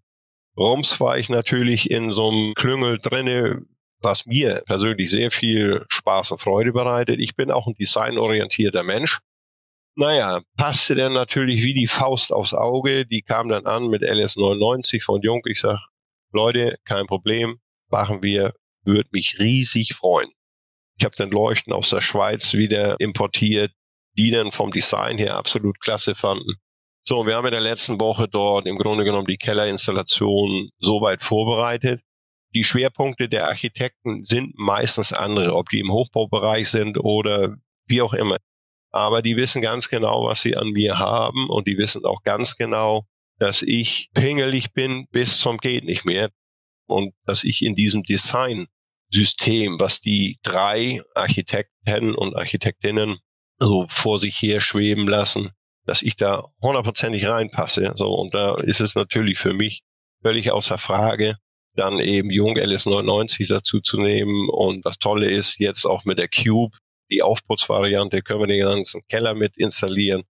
Rums 0.55 0.99
war 0.99 1.17
ich 1.17 1.29
natürlich 1.29 1.89
in 1.89 2.11
so 2.11 2.29
einem 2.29 2.53
Klüngel 2.53 2.99
drinne, 2.99 3.63
was 4.03 4.25
mir 4.25 4.61
persönlich 4.65 5.09
sehr 5.09 5.31
viel 5.31 5.85
Spaß 5.89 6.31
und 6.31 6.41
Freude 6.41 6.73
bereitet. 6.73 7.19
Ich 7.19 7.35
bin 7.35 7.51
auch 7.51 7.67
ein 7.67 7.73
designorientierter 7.73 8.83
Mensch. 8.83 9.19
Naja, 9.95 10.41
passte 10.57 10.95
dann 10.95 11.13
natürlich 11.13 11.63
wie 11.63 11.73
die 11.73 11.87
Faust 11.87 12.33
aufs 12.33 12.53
Auge. 12.53 13.05
Die 13.05 13.21
kam 13.21 13.49
dann 13.49 13.65
an 13.65 13.87
mit 13.87 14.03
LS99 14.03 15.03
von 15.03 15.21
Jung. 15.21 15.41
Ich 15.45 15.61
sag, 15.61 15.79
Leute, 16.31 16.77
kein 16.85 17.05
Problem, 17.05 17.59
machen 17.89 18.23
wir, 18.23 18.53
würde 18.83 19.09
mich 19.11 19.37
riesig 19.39 19.93
freuen. 19.93 20.29
Ich 20.97 21.05
habe 21.05 21.15
dann 21.15 21.31
Leuchten 21.31 21.73
aus 21.73 21.89
der 21.89 22.01
Schweiz 22.01 22.53
wieder 22.53 22.99
importiert, 22.99 23.71
die 24.17 24.31
dann 24.31 24.51
vom 24.51 24.71
Design 24.71 25.17
her 25.17 25.37
absolut 25.37 25.79
klasse 25.79 26.15
fanden. 26.15 26.55
So, 27.05 27.25
wir 27.25 27.35
haben 27.35 27.45
in 27.45 27.51
der 27.51 27.61
letzten 27.61 27.99
Woche 27.99 28.27
dort 28.27 28.65
im 28.65 28.77
Grunde 28.77 29.03
genommen 29.03 29.27
die 29.27 29.37
Kellerinstallation 29.37 30.69
soweit 30.79 31.21
vorbereitet. 31.21 32.01
Die 32.53 32.63
Schwerpunkte 32.63 33.29
der 33.29 33.47
Architekten 33.47 34.25
sind 34.25 34.57
meistens 34.57 35.11
andere, 35.11 35.55
ob 35.55 35.69
die 35.69 35.79
im 35.79 35.91
Hochbaubereich 35.91 36.69
sind 36.69 36.97
oder 36.99 37.55
wie 37.87 38.01
auch 38.01 38.13
immer. 38.13 38.37
Aber 38.91 39.23
die 39.23 39.35
wissen 39.35 39.61
ganz 39.61 39.89
genau, 39.89 40.25
was 40.25 40.41
sie 40.41 40.55
an 40.55 40.69
mir 40.69 40.99
haben 40.99 41.49
und 41.49 41.67
die 41.67 41.77
wissen 41.77 42.05
auch 42.05 42.21
ganz 42.21 42.55
genau, 42.55 43.07
dass 43.39 43.63
ich 43.63 44.09
pingelig 44.13 44.73
bin 44.73 45.07
bis 45.11 45.39
zum 45.39 45.57
geht 45.57 45.83
nicht 45.83 46.05
mehr 46.05 46.29
und 46.85 47.13
dass 47.25 47.43
ich 47.43 47.63
in 47.63 47.75
diesem 47.75 48.03
Design-System, 48.03 49.79
was 49.79 49.99
die 49.99 50.37
drei 50.43 51.01
Architekten 51.15 52.13
und 52.13 52.35
Architektinnen 52.35 53.17
so 53.59 53.87
vor 53.89 54.19
sich 54.19 54.39
her 54.41 54.61
schweben 54.61 55.07
lassen, 55.07 55.49
dass 55.85 56.03
ich 56.03 56.15
da 56.15 56.45
hundertprozentig 56.61 57.25
reinpasse. 57.25 57.93
So, 57.95 58.13
und 58.13 58.33
da 58.33 58.55
ist 58.55 58.79
es 58.79 58.93
natürlich 58.93 59.39
für 59.39 59.53
mich 59.53 59.81
völlig 60.21 60.51
außer 60.51 60.77
Frage, 60.77 61.37
dann 61.75 61.99
eben 61.99 62.29
Jung 62.29 62.57
LS99 62.57 63.47
dazu 63.47 63.81
zu 63.81 63.97
nehmen. 63.97 64.49
Und 64.49 64.85
das 64.85 64.97
Tolle 64.97 65.29
ist 65.29 65.59
jetzt 65.59 65.85
auch 65.85 66.05
mit 66.05 66.17
der 66.19 66.29
Cube, 66.29 66.77
die 67.11 67.21
Aufputzvariante, 67.21 68.21
können 68.21 68.41
wir 68.41 68.47
den 68.47 68.61
ganzen 68.61 69.01
Keller 69.07 69.33
mit 69.33 69.57
installieren. 69.57 70.23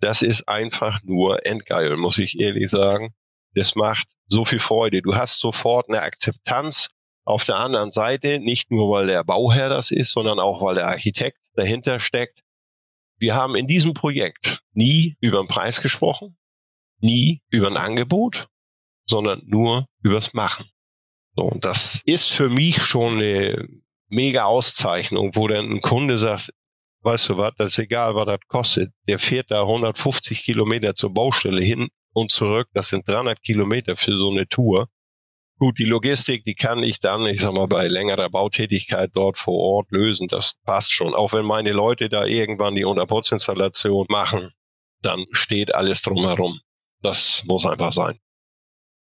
Das 0.00 0.22
ist 0.22 0.48
einfach 0.48 1.00
nur 1.02 1.44
endgeil, 1.46 1.96
muss 1.96 2.18
ich 2.18 2.38
ehrlich 2.38 2.70
sagen. 2.70 3.14
Das 3.54 3.74
macht 3.74 4.06
so 4.28 4.44
viel 4.44 4.60
Freude. 4.60 5.02
Du 5.02 5.16
hast 5.16 5.38
sofort 5.38 5.88
eine 5.88 6.02
Akzeptanz 6.02 6.88
auf 7.24 7.44
der 7.44 7.56
anderen 7.56 7.92
Seite, 7.92 8.38
nicht 8.38 8.70
nur 8.70 8.90
weil 8.90 9.06
der 9.06 9.24
Bauherr 9.24 9.68
das 9.68 9.90
ist, 9.90 10.12
sondern 10.12 10.38
auch 10.38 10.62
weil 10.62 10.76
der 10.76 10.88
Architekt 10.88 11.38
dahinter 11.54 12.00
steckt. 12.00 12.40
Wir 13.18 13.34
haben 13.34 13.56
in 13.56 13.66
diesem 13.66 13.94
Projekt 13.94 14.60
nie 14.72 15.16
über 15.20 15.42
den 15.42 15.48
Preis 15.48 15.82
gesprochen, 15.82 16.36
nie 17.00 17.42
über 17.50 17.66
ein 17.66 17.76
Angebot, 17.76 18.48
sondern 19.06 19.42
nur 19.44 19.86
übers 20.02 20.32
Machen. 20.34 20.70
So, 21.38 21.44
und 21.44 21.64
das 21.64 22.00
ist 22.04 22.32
für 22.32 22.48
mich 22.48 22.82
schon 22.82 23.18
eine 23.18 23.68
mega 24.08 24.46
Auszeichnung, 24.46 25.36
wo 25.36 25.46
dann 25.46 25.70
ein 25.70 25.80
Kunde 25.80 26.18
sagt, 26.18 26.50
weißt 27.02 27.28
du 27.28 27.36
was, 27.36 27.52
das 27.56 27.68
ist 27.68 27.78
egal, 27.78 28.16
was 28.16 28.26
das 28.26 28.40
kostet. 28.48 28.92
Der 29.06 29.20
fährt 29.20 29.52
da 29.52 29.60
150 29.60 30.42
Kilometer 30.42 30.96
zur 30.96 31.14
Baustelle 31.14 31.60
hin 31.60 31.90
und 32.12 32.32
zurück. 32.32 32.66
Das 32.74 32.88
sind 32.88 33.06
300 33.06 33.40
Kilometer 33.40 33.96
für 33.96 34.18
so 34.18 34.32
eine 34.32 34.48
Tour. 34.48 34.88
Gut, 35.60 35.78
die 35.78 35.84
Logistik, 35.84 36.44
die 36.44 36.56
kann 36.56 36.82
ich 36.82 36.98
dann, 36.98 37.24
ich 37.26 37.40
sag 37.40 37.52
mal, 37.52 37.68
bei 37.68 37.86
längerer 37.86 38.30
Bautätigkeit 38.30 39.12
dort 39.14 39.38
vor 39.38 39.60
Ort 39.60 39.92
lösen. 39.92 40.26
Das 40.26 40.54
passt 40.64 40.90
schon. 40.90 41.14
Auch 41.14 41.32
wenn 41.32 41.44
meine 41.44 41.70
Leute 41.70 42.08
da 42.08 42.24
irgendwann 42.24 42.74
die 42.74 42.84
Unterputzinstallation 42.84 44.06
machen, 44.08 44.50
dann 45.02 45.24
steht 45.30 45.72
alles 45.72 46.02
drumherum. 46.02 46.58
Das 47.00 47.44
muss 47.46 47.64
einfach 47.64 47.92
sein. 47.92 48.18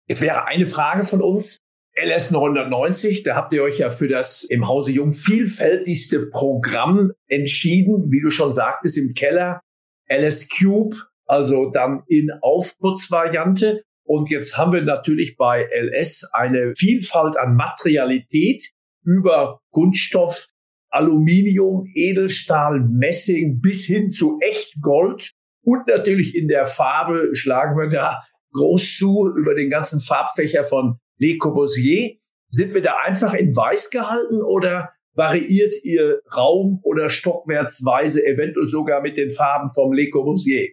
Jetzt 0.06 0.22
wäre 0.22 0.46
eine 0.46 0.64
Frage 0.64 1.04
von 1.04 1.20
uns. 1.20 1.58
LS 1.96 2.32
990, 2.32 3.22
da 3.22 3.36
habt 3.36 3.52
ihr 3.52 3.62
euch 3.62 3.78
ja 3.78 3.88
für 3.88 4.08
das 4.08 4.42
im 4.42 4.66
Hause 4.66 4.90
Jung 4.90 5.12
vielfältigste 5.12 6.26
Programm 6.26 7.12
entschieden, 7.28 8.10
wie 8.10 8.20
du 8.20 8.30
schon 8.30 8.50
sagtest, 8.50 8.98
im 8.98 9.14
Keller. 9.14 9.60
LS 10.08 10.48
Cube, 10.48 10.96
also 11.26 11.70
dann 11.70 12.02
in 12.08 12.30
Aufputzvariante. 12.40 13.82
Und 14.04 14.28
jetzt 14.28 14.58
haben 14.58 14.72
wir 14.72 14.82
natürlich 14.82 15.36
bei 15.36 15.62
LS 15.62 16.28
eine 16.32 16.74
Vielfalt 16.76 17.36
an 17.36 17.54
Materialität 17.54 18.70
über 19.04 19.60
Kunststoff, 19.70 20.48
Aluminium, 20.90 21.86
Edelstahl, 21.94 22.80
Messing 22.80 23.60
bis 23.60 23.86
hin 23.86 24.10
zu 24.10 24.38
Echtgold. 24.40 25.30
Und 25.62 25.86
natürlich 25.86 26.34
in 26.34 26.48
der 26.48 26.66
Farbe 26.66 27.30
schlagen 27.34 27.78
wir 27.78 27.88
da 27.88 28.22
groß 28.52 28.96
zu 28.96 29.32
über 29.36 29.54
den 29.54 29.70
ganzen 29.70 30.00
Farbfächer 30.00 30.64
von 30.64 30.98
Le 31.24 31.38
Corbusier. 31.38 32.16
Sind 32.50 32.74
wir 32.74 32.82
da 32.82 32.96
einfach 33.04 33.34
in 33.34 33.56
Weiß 33.56 33.90
gehalten 33.90 34.42
oder 34.42 34.90
variiert 35.14 35.74
ihr 35.82 36.20
Raum- 36.36 36.80
oder 36.82 37.08
stockwertsweise 37.08 38.24
eventuell 38.26 38.68
sogar 38.68 39.00
mit 39.00 39.16
den 39.16 39.30
Farben 39.30 39.70
vom 39.70 39.92
Le 39.92 40.10
Corbusier? 40.10 40.70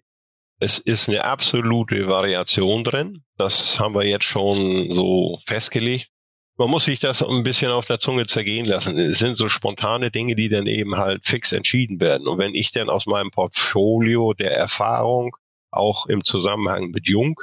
Es 0.60 0.78
ist 0.78 1.08
eine 1.08 1.24
absolute 1.24 2.06
Variation 2.06 2.84
drin. 2.84 3.24
Das 3.36 3.80
haben 3.80 3.94
wir 3.94 4.04
jetzt 4.04 4.26
schon 4.26 4.94
so 4.94 5.38
festgelegt. 5.46 6.08
Man 6.56 6.70
muss 6.70 6.84
sich 6.84 7.00
das 7.00 7.22
ein 7.22 7.42
bisschen 7.42 7.72
auf 7.72 7.86
der 7.86 7.98
Zunge 7.98 8.26
zergehen 8.26 8.66
lassen. 8.66 8.96
Es 8.98 9.18
sind 9.18 9.38
so 9.38 9.48
spontane 9.48 10.10
Dinge, 10.10 10.36
die 10.36 10.48
dann 10.48 10.66
eben 10.66 10.96
halt 10.96 11.26
fix 11.26 11.50
entschieden 11.50 11.98
werden. 11.98 12.28
Und 12.28 12.38
wenn 12.38 12.54
ich 12.54 12.70
dann 12.70 12.90
aus 12.90 13.06
meinem 13.06 13.30
Portfolio 13.30 14.34
der 14.34 14.52
Erfahrung, 14.52 15.34
auch 15.72 16.06
im 16.06 16.22
Zusammenhang 16.22 16.90
mit 16.90 17.08
Jung, 17.08 17.40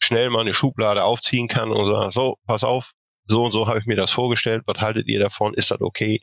schnell 0.00 0.30
mal 0.30 0.40
eine 0.40 0.54
Schublade 0.54 1.04
aufziehen 1.04 1.48
kann 1.48 1.70
und 1.70 1.84
sagen, 1.84 2.10
so, 2.10 2.36
pass 2.46 2.64
auf, 2.64 2.92
so 3.26 3.44
und 3.44 3.52
so 3.52 3.66
habe 3.66 3.78
ich 3.78 3.86
mir 3.86 3.96
das 3.96 4.10
vorgestellt, 4.10 4.62
was 4.66 4.80
haltet 4.80 5.08
ihr 5.08 5.20
davon, 5.20 5.54
ist 5.54 5.70
das 5.70 5.80
okay? 5.80 6.20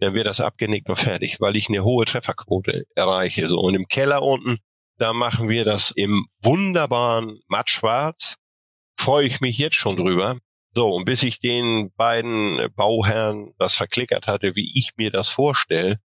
Dann 0.00 0.14
wird 0.14 0.26
das 0.26 0.40
abgenickt 0.40 0.88
und 0.88 0.98
fertig, 0.98 1.40
weil 1.40 1.56
ich 1.56 1.68
eine 1.68 1.84
hohe 1.84 2.04
Trefferquote 2.04 2.84
erreiche. 2.94 3.46
So, 3.48 3.58
und 3.58 3.74
im 3.74 3.86
Keller 3.86 4.22
unten 4.22 4.58
da 4.98 5.12
machen 5.12 5.48
wir 5.48 5.64
das 5.64 5.90
im 5.90 6.26
wunderbaren 6.40 7.40
Mattschwarz. 7.48 8.36
Freue 8.96 9.26
ich 9.26 9.40
mich 9.40 9.58
jetzt 9.58 9.76
schon 9.76 9.96
drüber. 9.96 10.38
So, 10.72 10.88
und 10.88 11.04
bis 11.04 11.22
ich 11.22 11.40
den 11.40 11.92
beiden 11.96 12.68
Bauherren 12.74 13.54
das 13.58 13.74
verklickert 13.74 14.26
hatte, 14.26 14.54
wie 14.54 14.72
ich 14.78 14.92
mir 14.96 15.10
das 15.10 15.28
vorstelle, 15.28 15.98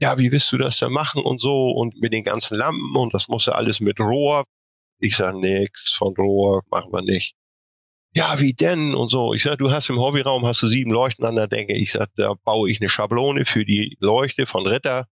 ja, 0.00 0.18
wie 0.18 0.30
willst 0.32 0.50
du 0.52 0.58
das 0.58 0.78
denn 0.78 0.92
machen 0.92 1.22
und 1.22 1.40
so 1.40 1.70
und 1.70 1.96
mit 2.00 2.12
den 2.12 2.24
ganzen 2.24 2.56
Lampen 2.58 2.94
und 2.96 3.14
das 3.14 3.28
muss 3.28 3.46
ja 3.46 3.52
alles 3.52 3.80
mit 3.80 3.98
Rohr. 4.00 4.44
Ich 4.98 5.16
sage 5.16 5.38
nix 5.38 5.92
von 5.92 6.14
Rohr, 6.16 6.62
machen 6.70 6.92
wir 6.92 7.02
nicht. 7.02 7.34
Ja, 8.14 8.40
wie 8.40 8.54
denn 8.54 8.94
und 8.94 9.10
so. 9.10 9.34
Ich 9.34 9.42
sag, 9.42 9.58
du 9.58 9.70
hast 9.70 9.90
im 9.90 9.98
Hobbyraum 9.98 10.46
hast 10.46 10.62
du 10.62 10.68
sieben 10.68 10.90
Leuchten 10.90 11.26
an 11.26 11.36
der 11.36 11.48
Decke. 11.48 11.74
Ich 11.74 11.92
sag, 11.92 12.08
da 12.16 12.34
baue 12.44 12.70
ich 12.70 12.80
eine 12.80 12.88
Schablone 12.88 13.44
für 13.44 13.64
die 13.64 13.96
Leuchte 14.00 14.46
von 14.46 14.66
Ritter. 14.66 15.06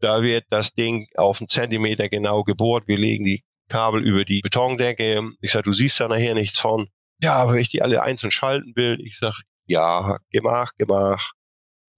Da 0.00 0.22
wird 0.22 0.44
das 0.50 0.74
Ding 0.74 1.08
auf 1.14 1.40
einen 1.40 1.48
Zentimeter 1.48 2.08
genau 2.08 2.44
gebohrt. 2.44 2.86
Wir 2.86 2.98
legen 2.98 3.24
die 3.24 3.44
Kabel 3.68 4.06
über 4.06 4.24
die 4.24 4.40
Betondecke. 4.42 5.30
Ich 5.40 5.52
sage, 5.52 5.64
du 5.64 5.72
siehst 5.72 6.00
da 6.00 6.08
nachher 6.08 6.34
nichts 6.34 6.58
von. 6.58 6.88
Ja, 7.22 7.36
aber 7.36 7.54
wenn 7.54 7.60
ich 7.60 7.70
die 7.70 7.82
alle 7.82 8.02
einzeln 8.02 8.30
schalten 8.30 8.76
will, 8.76 9.00
ich 9.06 9.18
sage, 9.18 9.36
ja, 9.66 10.18
gemach, 10.30 10.72
gemach, 10.76 11.32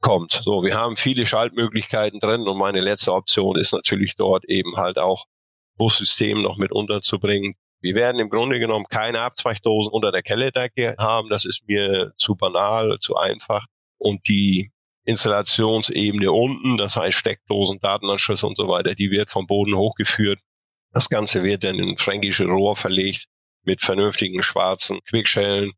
kommt. 0.03 0.43
So, 0.45 0.63
wir 0.63 0.77
haben 0.77 0.97
viele 0.97 1.25
Schaltmöglichkeiten 1.25 2.21
drin 2.21 2.47
und 2.47 2.59
meine 2.59 2.81
letzte 2.81 3.13
Option 3.13 3.57
ist 3.57 3.73
natürlich 3.73 4.17
dort 4.17 4.45
eben 4.45 4.77
halt 4.77 4.99
auch 4.99 5.25
Bussystem 5.77 6.43
noch 6.43 6.57
mit 6.57 6.73
unterzubringen. 6.73 7.55
Wir 7.81 7.95
werden 7.95 8.21
im 8.21 8.31
Grunde 8.31 8.61
genommen 8.61 8.87
keine 8.89 9.21
Abzweichdosen 9.21 9.93
unter 9.93 10.13
der 10.13 10.23
Kellerdecke 10.23 10.95
haben. 10.99 11.29
Das 11.29 11.45
ist 11.45 11.67
mir 11.67 12.13
zu 12.17 12.37
banal, 12.37 12.99
zu 13.01 13.17
einfach. 13.17 13.67
Und 13.99 14.29
die 14.29 14.71
Installationsebene 15.05 16.31
unten, 16.31 16.77
das 16.77 16.97
heißt 16.97 17.19
Steckdosen, 17.19 17.81
Datenanschlüsse 17.81 18.47
und 18.47 18.57
so 18.57 18.69
weiter, 18.69 18.95
die 18.95 19.11
wird 19.11 19.31
vom 19.31 19.47
Boden 19.47 19.75
hochgeführt. 19.75 20.39
Das 20.93 21.09
Ganze 21.09 21.43
wird 21.43 21.65
dann 21.65 21.79
in 21.79 21.97
fränkische 21.97 22.45
Rohr 22.45 22.77
verlegt 22.77 23.27
mit 23.65 23.83
vernünftigen 23.83 24.43
schwarzen 24.43 25.01
Quickschellen. 25.09 25.73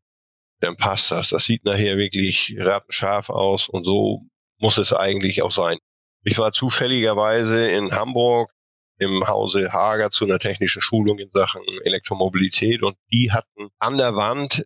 Dann 0.59 0.77
passt 0.77 1.11
das. 1.11 1.29
Das 1.29 1.45
sieht 1.45 1.65
nachher 1.65 1.97
wirklich 1.97 2.55
rattenscharf 2.57 3.29
aus 3.29 3.67
und 3.67 3.83
so 3.83 4.21
muss 4.59 4.77
es 4.77 4.93
eigentlich 4.93 5.41
auch 5.41 5.51
sein. 5.51 5.77
Ich 6.23 6.37
war 6.37 6.51
zufälligerweise 6.51 7.67
in 7.67 7.91
Hamburg 7.91 8.51
im 8.97 9.27
Hause 9.27 9.71
Hager 9.73 10.09
zu 10.09 10.25
einer 10.25 10.39
technischen 10.39 10.81
Schulung 10.81 11.19
in 11.19 11.29
Sachen 11.29 11.61
Elektromobilität 11.83 12.83
und 12.83 12.97
die 13.11 13.31
hatten 13.31 13.69
an 13.79 13.97
der 13.97 14.15
Wand 14.15 14.65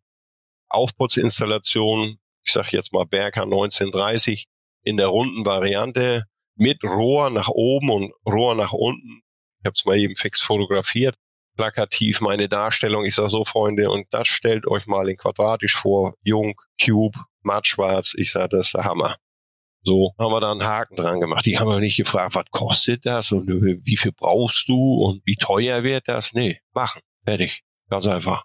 Aufputzinstallationen 0.69 2.19
ich 2.49 2.53
sage 2.53 2.69
jetzt 2.71 2.93
mal 2.93 3.05
Berger 3.05 3.43
1930 3.43 4.47
in 4.83 4.97
der 4.97 5.07
runden 5.07 5.45
Variante 5.45 6.23
mit 6.55 6.83
Rohr 6.83 7.29
nach 7.29 7.47
oben 7.47 7.91
und 7.91 8.11
Rohr 8.25 8.55
nach 8.55 8.73
unten. 8.73 9.21
Ich 9.59 9.65
habe 9.65 9.75
es 9.75 9.85
mal 9.85 9.97
eben 9.99 10.15
fix 10.15 10.41
fotografiert, 10.41 11.15
plakativ 11.55 12.21
meine 12.21 12.49
Darstellung. 12.49 13.05
Ich 13.05 13.15
sage 13.15 13.29
so, 13.29 13.45
Freunde, 13.45 13.91
und 13.91 14.07
das 14.11 14.27
stellt 14.27 14.65
euch 14.65 14.87
mal 14.87 15.09
in 15.09 15.17
quadratisch 15.17 15.75
vor, 15.75 16.15
Jung, 16.23 16.59
Cube, 16.83 17.19
mattschwarz. 17.43 18.13
Ich 18.17 18.31
sage, 18.31 18.49
das 18.49 18.67
ist 18.67 18.73
der 18.73 18.85
Hammer. 18.85 19.17
So 19.83 20.13
haben 20.19 20.31
wir 20.31 20.41
da 20.41 20.51
einen 20.51 20.63
Haken 20.63 20.95
dran 20.95 21.19
gemacht. 21.19 21.45
Die 21.45 21.57
haben 21.57 21.69
wir 21.69 21.79
nicht 21.79 21.97
gefragt, 21.97 22.35
was 22.35 22.45
kostet 22.51 23.05
das 23.05 23.31
und 23.31 23.47
wie 23.47 23.97
viel 23.97 24.11
brauchst 24.11 24.67
du 24.67 25.03
und 25.03 25.21
wie 25.25 25.35
teuer 25.35 25.83
wird 25.83 26.07
das? 26.07 26.33
Nee, 26.33 26.59
machen. 26.73 27.01
Fertig. 27.25 27.63
Ganz 27.89 28.05
einfach. 28.05 28.43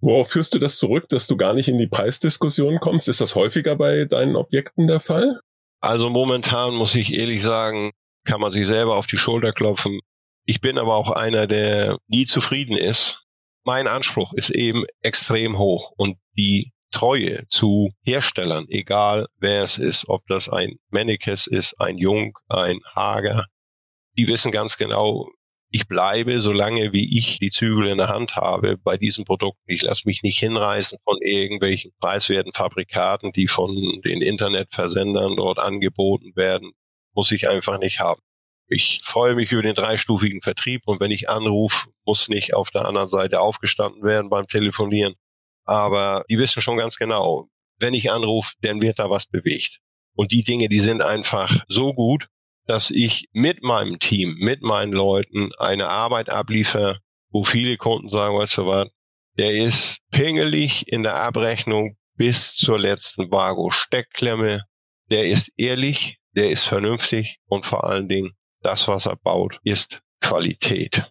Worauf 0.00 0.30
führst 0.30 0.54
du 0.54 0.58
das 0.58 0.78
zurück, 0.78 1.08
dass 1.08 1.26
du 1.26 1.36
gar 1.36 1.52
nicht 1.52 1.68
in 1.68 1.78
die 1.78 1.86
Preisdiskussion 1.86 2.80
kommst? 2.80 3.08
Ist 3.08 3.20
das 3.20 3.34
häufiger 3.34 3.76
bei 3.76 4.06
deinen 4.06 4.34
Objekten 4.34 4.86
der 4.86 5.00
Fall? 5.00 5.40
Also 5.80 6.08
momentan 6.08 6.74
muss 6.74 6.94
ich 6.94 7.12
ehrlich 7.12 7.42
sagen, 7.42 7.90
kann 8.24 8.40
man 8.40 8.52
sich 8.52 8.66
selber 8.66 8.96
auf 8.96 9.06
die 9.06 9.18
Schulter 9.18 9.52
klopfen. 9.52 10.00
Ich 10.46 10.60
bin 10.60 10.78
aber 10.78 10.94
auch 10.94 11.10
einer, 11.10 11.46
der 11.46 11.98
nie 12.06 12.24
zufrieden 12.24 12.76
ist. 12.76 13.22
Mein 13.64 13.86
Anspruch 13.86 14.32
ist 14.32 14.50
eben 14.50 14.84
extrem 15.02 15.58
hoch 15.58 15.92
und 15.96 16.16
die 16.36 16.72
Treue 16.90 17.46
zu 17.48 17.90
Herstellern, 18.02 18.66
egal 18.68 19.26
wer 19.38 19.62
es 19.62 19.78
ist, 19.78 20.08
ob 20.08 20.26
das 20.26 20.48
ein 20.48 20.76
Mennekes 20.90 21.46
ist, 21.46 21.74
ein 21.80 21.98
Jung, 21.98 22.38
ein 22.48 22.80
Hager, 22.94 23.46
die 24.16 24.26
wissen 24.26 24.52
ganz 24.52 24.76
genau, 24.76 25.28
ich 25.72 25.86
bleibe, 25.86 26.40
solange 26.40 26.92
wie 26.92 27.16
ich 27.16 27.38
die 27.38 27.50
Zügel 27.50 27.86
in 27.86 27.98
der 27.98 28.08
Hand 28.08 28.34
habe, 28.34 28.76
bei 28.76 28.96
diesen 28.96 29.24
Produkten. 29.24 29.62
Ich 29.66 29.82
lasse 29.82 30.02
mich 30.04 30.22
nicht 30.24 30.40
hinreißen 30.40 30.98
von 31.04 31.18
irgendwelchen 31.22 31.92
preiswerten 32.00 32.52
Fabrikaten, 32.52 33.32
die 33.32 33.46
von 33.46 33.72
den 34.04 34.20
Internetversendern 34.20 35.36
dort 35.36 35.60
angeboten 35.60 36.32
werden. 36.34 36.72
Muss 37.14 37.30
ich 37.30 37.48
einfach 37.48 37.78
nicht 37.78 38.00
haben. 38.00 38.20
Ich 38.66 39.00
freue 39.04 39.34
mich 39.34 39.52
über 39.52 39.62
den 39.62 39.74
dreistufigen 39.74 40.42
Vertrieb 40.42 40.82
und 40.86 41.00
wenn 41.00 41.10
ich 41.10 41.28
anrufe, 41.28 41.88
muss 42.04 42.28
nicht 42.28 42.54
auf 42.54 42.70
der 42.70 42.84
anderen 42.84 43.08
Seite 43.08 43.40
aufgestanden 43.40 44.02
werden 44.02 44.28
beim 44.28 44.46
Telefonieren. 44.48 45.14
Aber 45.64 46.24
die 46.28 46.38
wissen 46.38 46.62
schon 46.62 46.78
ganz 46.78 46.96
genau, 46.96 47.48
wenn 47.78 47.94
ich 47.94 48.10
anrufe, 48.10 48.52
dann 48.60 48.80
wird 48.80 48.98
da 48.98 49.10
was 49.10 49.26
bewegt. 49.26 49.78
Und 50.14 50.32
die 50.32 50.42
Dinge, 50.42 50.68
die 50.68 50.80
sind 50.80 51.02
einfach 51.02 51.64
so 51.68 51.94
gut, 51.94 52.28
dass 52.66 52.90
ich 52.90 53.28
mit 53.32 53.62
meinem 53.62 53.98
Team, 53.98 54.36
mit 54.38 54.62
meinen 54.62 54.92
Leuten 54.92 55.50
eine 55.58 55.88
Arbeit 55.88 56.28
abliefere, 56.28 57.00
wo 57.30 57.44
viele 57.44 57.76
Kunden 57.76 58.10
sagen, 58.10 58.36
weißt 58.36 58.58
du 58.58 58.66
was, 58.66 58.88
der 59.38 59.52
ist 59.52 59.98
pingelig 60.10 60.86
in 60.88 61.02
der 61.02 61.16
Abrechnung 61.16 61.96
bis 62.16 62.54
zur 62.54 62.78
letzten 62.78 63.30
Vago 63.30 63.70
Steckklemme. 63.70 64.64
Der 65.10 65.26
ist 65.26 65.50
ehrlich, 65.56 66.18
der 66.36 66.50
ist 66.50 66.64
vernünftig 66.64 67.38
und 67.46 67.66
vor 67.66 67.84
allen 67.84 68.08
Dingen 68.08 68.32
das, 68.62 68.88
was 68.88 69.06
er 69.06 69.16
baut, 69.16 69.58
ist 69.64 70.02
Qualität. 70.20 71.10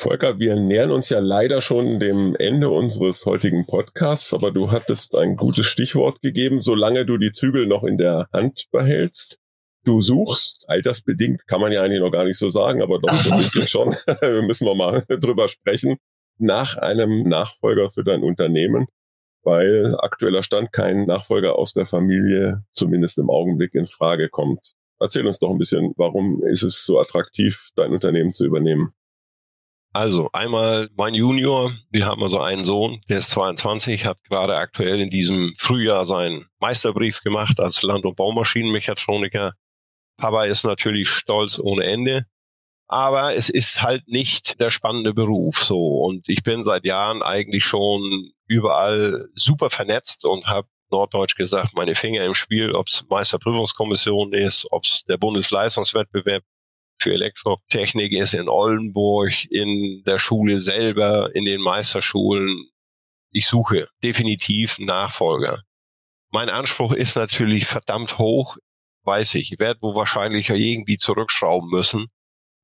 Volker, 0.00 0.38
wir 0.38 0.56
nähern 0.56 0.92
uns 0.92 1.10
ja 1.10 1.18
leider 1.18 1.60
schon 1.60 2.00
dem 2.00 2.34
Ende 2.34 2.70
unseres 2.70 3.26
heutigen 3.26 3.66
Podcasts, 3.66 4.32
aber 4.32 4.50
du 4.50 4.70
hattest 4.70 5.14
ein 5.14 5.36
gutes 5.36 5.66
Stichwort 5.66 6.22
gegeben, 6.22 6.58
solange 6.58 7.04
du 7.04 7.18
die 7.18 7.32
Zügel 7.32 7.66
noch 7.66 7.84
in 7.84 7.98
der 7.98 8.26
Hand 8.32 8.64
behältst 8.72 9.36
du 9.84 10.00
suchst, 10.00 10.64
altersbedingt 10.68 11.46
kann 11.46 11.60
man 11.60 11.70
ja 11.70 11.82
eigentlich 11.82 12.00
noch 12.00 12.10
gar 12.10 12.24
nicht 12.24 12.38
so 12.38 12.48
sagen, 12.48 12.80
aber 12.80 12.98
doch 12.98 13.30
ein 13.30 13.40
bisschen 13.40 13.68
schon, 13.68 13.94
müssen 14.46 14.66
wir 14.66 14.74
mal 14.74 15.04
drüber 15.20 15.48
sprechen, 15.48 15.98
nach 16.38 16.78
einem 16.78 17.28
Nachfolger 17.28 17.90
für 17.90 18.02
dein 18.02 18.22
Unternehmen, 18.22 18.86
weil 19.42 19.96
aktueller 19.98 20.42
Stand 20.42 20.72
kein 20.72 21.04
Nachfolger 21.04 21.58
aus 21.58 21.74
der 21.74 21.84
Familie 21.84 22.64
zumindest 22.72 23.18
im 23.18 23.28
Augenblick 23.28 23.74
in 23.74 23.84
Frage 23.84 24.30
kommt. 24.30 24.72
Erzähl 24.98 25.26
uns 25.26 25.38
doch 25.38 25.50
ein 25.50 25.58
bisschen, 25.58 25.92
warum 25.98 26.42
ist 26.42 26.62
es 26.62 26.86
so 26.86 26.98
attraktiv, 26.98 27.68
dein 27.74 27.92
Unternehmen 27.92 28.32
zu 28.32 28.46
übernehmen? 28.46 28.94
Also 29.92 30.30
einmal 30.32 30.88
mein 30.96 31.14
Junior, 31.14 31.72
wir 31.90 32.06
haben 32.06 32.22
also 32.22 32.40
einen 32.40 32.64
Sohn, 32.64 33.00
der 33.08 33.18
ist 33.18 33.30
22, 33.30 34.04
hat 34.06 34.22
gerade 34.24 34.56
aktuell 34.56 35.00
in 35.00 35.10
diesem 35.10 35.54
Frühjahr 35.58 36.06
seinen 36.06 36.46
Meisterbrief 36.60 37.22
gemacht 37.22 37.58
als 37.58 37.82
Land- 37.82 38.04
und 38.04 38.16
Baumaschinenmechatroniker 38.16 39.54
Papa 40.20 40.44
ist 40.44 40.64
natürlich 40.64 41.08
stolz 41.08 41.58
ohne 41.58 41.84
Ende. 41.84 42.26
Aber 42.86 43.34
es 43.34 43.48
ist 43.48 43.82
halt 43.82 44.06
nicht 44.08 44.60
der 44.60 44.70
spannende 44.70 45.14
Beruf 45.14 45.62
so. 45.62 46.02
Und 46.02 46.28
ich 46.28 46.42
bin 46.42 46.64
seit 46.64 46.84
Jahren 46.84 47.22
eigentlich 47.22 47.64
schon 47.64 48.32
überall 48.46 49.28
super 49.34 49.70
vernetzt 49.70 50.24
und 50.24 50.46
habe 50.46 50.68
norddeutsch 50.90 51.36
gesagt, 51.36 51.74
meine 51.74 51.94
Finger 51.94 52.24
im 52.24 52.34
Spiel, 52.34 52.72
ob 52.72 52.88
es 52.88 53.04
Meisterprüfungskommission 53.08 54.32
ist, 54.32 54.66
ob 54.72 54.84
es 54.84 55.04
der 55.08 55.18
Bundesleistungswettbewerb 55.18 56.42
für 57.02 57.12
Elektrotechnik 57.12 58.12
ist 58.12 58.34
in 58.34 58.48
Oldenburg, 58.48 59.32
in 59.50 60.02
der 60.06 60.18
Schule 60.18 60.60
selber, 60.60 61.34
in 61.34 61.44
den 61.44 61.60
Meisterschulen. 61.60 62.66
Ich 63.32 63.46
suche 63.46 63.88
definitiv 64.02 64.78
Nachfolger. 64.78 65.62
Mein 66.30 66.48
Anspruch 66.48 66.92
ist 66.92 67.16
natürlich 67.16 67.66
verdammt 67.66 68.18
hoch 68.18 68.56
weiß 69.04 69.34
ich. 69.34 69.52
Ich 69.52 69.58
werde 69.58 69.82
wohl 69.82 69.94
wahrscheinlich 69.94 70.50
irgendwie 70.50 70.96
zurückschrauben 70.96 71.70
müssen. 71.70 72.06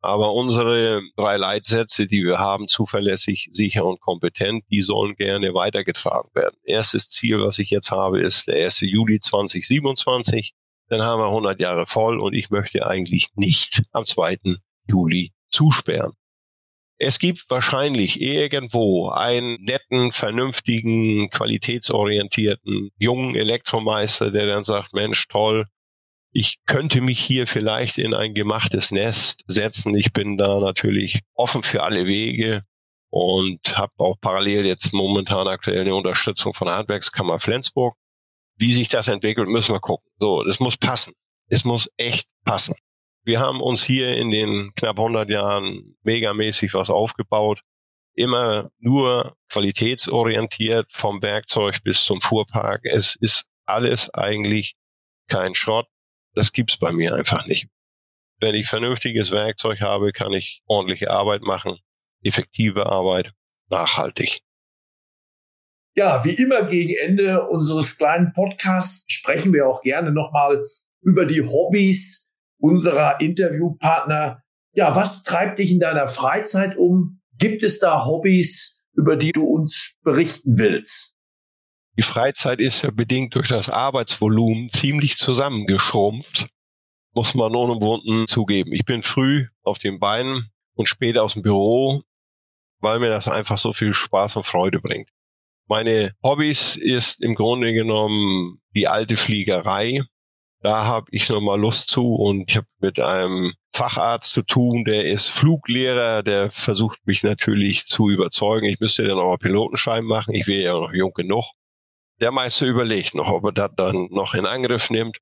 Aber 0.00 0.32
unsere 0.34 1.02
drei 1.16 1.36
Leitsätze, 1.36 2.06
die 2.06 2.22
wir 2.22 2.38
haben, 2.38 2.68
zuverlässig, 2.68 3.48
sicher 3.50 3.84
und 3.84 4.00
kompetent, 4.00 4.64
die 4.70 4.82
sollen 4.82 5.16
gerne 5.16 5.54
weitergetragen 5.54 6.30
werden. 6.34 6.56
Erstes 6.62 7.08
Ziel, 7.08 7.40
was 7.40 7.58
ich 7.58 7.70
jetzt 7.70 7.90
habe, 7.90 8.20
ist 8.20 8.46
der 8.46 8.64
1. 8.64 8.80
Juli 8.80 9.20
2027. 9.20 10.52
Dann 10.88 11.02
haben 11.02 11.20
wir 11.20 11.26
100 11.26 11.60
Jahre 11.60 11.86
voll 11.86 12.20
und 12.20 12.34
ich 12.34 12.50
möchte 12.50 12.86
eigentlich 12.86 13.28
nicht 13.34 13.82
am 13.92 14.06
2. 14.06 14.38
Juli 14.88 15.32
zusperren. 15.48 16.12
Es 16.98 17.18
gibt 17.18 17.44
wahrscheinlich 17.50 18.20
irgendwo 18.22 19.10
einen 19.10 19.62
netten, 19.62 20.12
vernünftigen, 20.12 21.28
qualitätsorientierten, 21.28 22.90
jungen 22.98 23.34
Elektromeister, 23.34 24.30
der 24.30 24.46
dann 24.46 24.64
sagt, 24.64 24.94
Mensch, 24.94 25.28
toll, 25.28 25.66
ich 26.32 26.58
könnte 26.66 27.00
mich 27.00 27.18
hier 27.18 27.46
vielleicht 27.46 27.98
in 27.98 28.14
ein 28.14 28.34
gemachtes 28.34 28.90
Nest 28.90 29.42
setzen. 29.46 29.94
Ich 29.94 30.12
bin 30.12 30.36
da 30.36 30.60
natürlich 30.60 31.20
offen 31.34 31.62
für 31.62 31.82
alle 31.82 32.06
Wege 32.06 32.62
und 33.10 33.76
habe 33.76 33.92
auch 33.98 34.16
parallel 34.20 34.66
jetzt 34.66 34.92
momentan 34.92 35.48
aktuell 35.48 35.80
eine 35.80 35.94
Unterstützung 35.94 36.52
von 36.54 36.66
der 36.66 36.76
Handwerkskammer 36.76 37.40
Flensburg. 37.40 37.96
Wie 38.56 38.72
sich 38.72 38.88
das 38.88 39.08
entwickelt, 39.08 39.48
müssen 39.48 39.74
wir 39.74 39.80
gucken. 39.80 40.08
So, 40.18 40.42
das 40.42 40.60
muss 40.60 40.76
passen. 40.76 41.12
Es 41.48 41.64
muss 41.64 41.90
echt 41.96 42.28
passen. 42.44 42.74
Wir 43.24 43.40
haben 43.40 43.60
uns 43.60 43.82
hier 43.82 44.16
in 44.16 44.30
den 44.30 44.72
knapp 44.76 44.98
100 44.98 45.28
Jahren 45.28 45.96
megamäßig 46.02 46.74
was 46.74 46.90
aufgebaut. 46.90 47.60
Immer 48.14 48.70
nur 48.78 49.36
qualitätsorientiert 49.48 50.90
vom 50.92 51.20
Werkzeug 51.22 51.82
bis 51.82 52.02
zum 52.04 52.20
Fuhrpark. 52.20 52.84
Es 52.84 53.16
ist 53.16 53.44
alles 53.66 54.08
eigentlich 54.14 54.74
kein 55.28 55.54
Schrott. 55.54 55.86
Das 56.34 56.52
gibt's 56.52 56.78
bei 56.78 56.92
mir 56.92 57.14
einfach 57.14 57.46
nicht. 57.46 57.68
Wenn 58.38 58.54
ich 58.54 58.68
vernünftiges 58.68 59.30
Werkzeug 59.32 59.80
habe, 59.80 60.12
kann 60.12 60.32
ich 60.32 60.62
ordentliche 60.66 61.10
Arbeit 61.10 61.42
machen, 61.42 61.78
effektive 62.22 62.86
Arbeit, 62.86 63.32
nachhaltig. 63.70 64.42
Ja, 65.98 66.22
wie 66.26 66.34
immer 66.34 66.64
gegen 66.64 66.94
Ende 66.94 67.48
unseres 67.48 67.96
kleinen 67.96 68.34
Podcasts 68.34 69.10
sprechen 69.10 69.54
wir 69.54 69.66
auch 69.66 69.80
gerne 69.80 70.12
nochmal 70.12 70.62
über 71.00 71.24
die 71.24 71.40
Hobbys 71.40 72.30
unserer 72.58 73.18
Interviewpartner. 73.20 74.42
Ja, 74.72 74.94
was 74.94 75.22
treibt 75.22 75.58
dich 75.58 75.70
in 75.70 75.80
deiner 75.80 76.06
Freizeit 76.06 76.76
um? 76.76 77.22
Gibt 77.38 77.62
es 77.62 77.78
da 77.78 78.04
Hobbys, 78.04 78.82
über 78.92 79.16
die 79.16 79.32
du 79.32 79.44
uns 79.44 79.96
berichten 80.02 80.58
willst? 80.58 81.16
Die 81.96 82.02
Freizeit 82.02 82.60
ist 82.60 82.82
ja 82.82 82.90
bedingt 82.90 83.34
durch 83.34 83.48
das 83.48 83.70
Arbeitsvolumen 83.70 84.68
ziemlich 84.68 85.16
zusammengeschrumpft, 85.16 86.48
muss 87.14 87.34
man 87.34 87.54
ohne 87.54 87.80
Wunden 87.80 88.26
zugeben. 88.26 88.74
Ich 88.74 88.84
bin 88.84 89.02
früh 89.02 89.46
auf 89.62 89.78
den 89.78 89.98
Beinen 89.98 90.50
und 90.74 90.90
spät 90.90 91.16
aus 91.16 91.32
dem 91.32 91.42
Büro, 91.42 92.02
weil 92.80 92.98
mir 92.98 93.08
das 93.08 93.28
einfach 93.28 93.56
so 93.56 93.72
viel 93.72 93.94
Spaß 93.94 94.36
und 94.36 94.46
Freude 94.46 94.78
bringt. 94.78 95.08
Meine 95.68 96.12
Hobbys 96.22 96.76
ist 96.76 97.20
im 97.20 97.34
Grunde 97.34 97.72
genommen 97.72 98.60
die 98.74 98.86
alte 98.86 99.16
Fliegerei. 99.16 100.00
Da 100.60 100.84
habe 100.84 101.06
ich 101.10 101.28
nochmal 101.28 101.60
Lust 101.60 101.88
zu 101.88 102.14
und 102.14 102.48
ich 102.48 102.56
habe 102.56 102.66
mit 102.78 103.00
einem 103.00 103.52
Facharzt 103.72 104.32
zu 104.32 104.42
tun, 104.42 104.84
der 104.84 105.04
ist 105.04 105.28
Fluglehrer, 105.28 106.22
der 106.22 106.50
versucht 106.50 106.98
mich 107.06 107.22
natürlich 107.24 107.86
zu 107.86 108.08
überzeugen. 108.08 108.66
Ich 108.66 108.80
müsste 108.80 109.04
dann 109.04 109.18
auch 109.18 109.30
mal 109.30 109.38
Pilotenschein 109.38 110.04
machen. 110.04 110.34
Ich 110.34 110.46
wäre 110.46 110.62
ja 110.62 110.72
noch 110.72 110.92
jung 110.92 111.12
genug. 111.12 111.44
Der 112.20 112.30
Meister 112.30 112.66
überlegt 112.66 113.14
noch, 113.14 113.28
ob 113.28 113.44
er 113.44 113.52
das 113.52 113.70
dann 113.76 114.08
noch 114.10 114.34
in 114.34 114.46
Angriff 114.46 114.88
nimmt. 114.88 115.18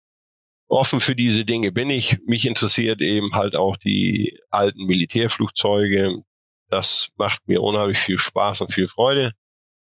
Offen 0.68 1.00
für 1.00 1.16
diese 1.16 1.44
Dinge 1.44 1.72
bin 1.72 1.90
ich. 1.90 2.18
Mich 2.26 2.46
interessiert 2.46 3.00
eben 3.00 3.32
halt 3.34 3.56
auch 3.56 3.76
die 3.76 4.38
alten 4.50 4.84
Militärflugzeuge. 4.84 6.22
Das 6.68 7.08
macht 7.16 7.46
mir 7.48 7.62
unheimlich 7.62 7.98
viel 7.98 8.18
Spaß 8.18 8.60
und 8.60 8.72
viel 8.72 8.88
Freude. 8.88 9.32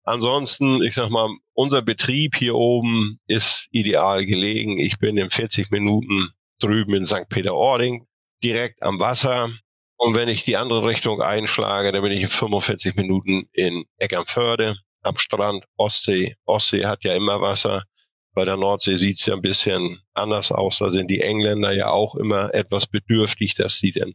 Ansonsten, 0.08 0.82
ich 0.82 0.94
sag 0.94 1.10
mal, 1.10 1.28
unser 1.52 1.82
Betrieb 1.82 2.34
hier 2.34 2.54
oben 2.54 3.20
ist 3.26 3.68
ideal 3.72 4.24
gelegen. 4.24 4.78
Ich 4.78 4.98
bin 4.98 5.18
in 5.18 5.28
40 5.28 5.70
Minuten 5.70 6.30
drüben 6.60 6.94
in 6.94 7.04
St. 7.04 7.28
Peter-Ording, 7.28 8.06
direkt 8.42 8.82
am 8.82 8.98
Wasser. 9.00 9.50
Und 9.98 10.14
wenn 10.14 10.30
ich 10.30 10.44
die 10.44 10.56
andere 10.56 10.86
Richtung 10.86 11.20
einschlage, 11.20 11.92
dann 11.92 12.00
bin 12.00 12.12
ich 12.12 12.22
in 12.22 12.30
45 12.30 12.96
Minuten 12.96 13.50
in 13.52 13.84
Eckernförde 13.98 14.78
am 15.02 15.18
Strand, 15.18 15.66
Ostsee. 15.76 16.36
Ostsee 16.46 16.86
hat 16.86 17.04
ja 17.04 17.14
immer 17.14 17.42
Wasser. 17.42 17.82
Bei 18.32 18.46
der 18.46 18.56
Nordsee 18.56 18.96
sieht's 18.96 19.26
ja 19.26 19.34
ein 19.34 19.42
bisschen 19.42 20.00
anders 20.14 20.50
aus. 20.50 20.78
Da 20.78 20.90
sind 20.90 21.10
die 21.10 21.20
Engländer 21.20 21.72
ja 21.72 21.90
auch 21.90 22.14
immer 22.14 22.54
etwas 22.54 22.86
bedürftig, 22.86 23.56
dass 23.56 23.74
sie 23.74 23.92
denn 23.92 24.14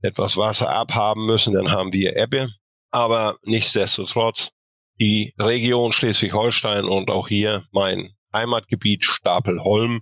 etwas 0.00 0.38
Wasser 0.38 0.70
abhaben 0.70 1.26
müssen. 1.26 1.52
Dann 1.52 1.72
haben 1.72 1.92
wir 1.92 2.16
Ebbe. 2.16 2.48
Aber 2.90 3.36
nichtsdestotrotz, 3.42 4.55
die 4.98 5.34
Region 5.38 5.92
Schleswig-Holstein 5.92 6.84
und 6.84 7.10
auch 7.10 7.28
hier 7.28 7.64
mein 7.70 8.12
Heimatgebiet 8.32 9.04
Stapelholm 9.04 10.00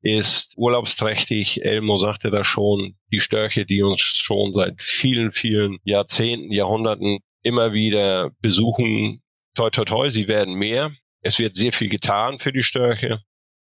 ist 0.00 0.52
urlaubsträchtig. 0.56 1.64
Elmo 1.64 1.98
sagte 1.98 2.30
da 2.30 2.44
schon, 2.44 2.96
die 3.10 3.20
Störche, 3.20 3.64
die 3.64 3.82
uns 3.82 4.02
schon 4.02 4.52
seit 4.54 4.82
vielen, 4.82 5.32
vielen 5.32 5.78
Jahrzehnten, 5.84 6.52
Jahrhunderten 6.52 7.20
immer 7.42 7.72
wieder 7.72 8.30
besuchen, 8.40 9.22
toi, 9.54 9.70
toi, 9.70 9.84
toi, 9.84 10.10
sie 10.10 10.28
werden 10.28 10.54
mehr. 10.54 10.92
Es 11.22 11.38
wird 11.38 11.56
sehr 11.56 11.72
viel 11.72 11.88
getan 11.88 12.38
für 12.38 12.52
die 12.52 12.62
Störche. 12.62 13.20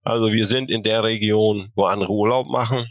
Also 0.03 0.31
wir 0.31 0.47
sind 0.47 0.71
in 0.71 0.83
der 0.83 1.03
Region, 1.03 1.73
wo 1.75 1.85
andere 1.85 2.13
Urlaub 2.13 2.49
machen. 2.49 2.87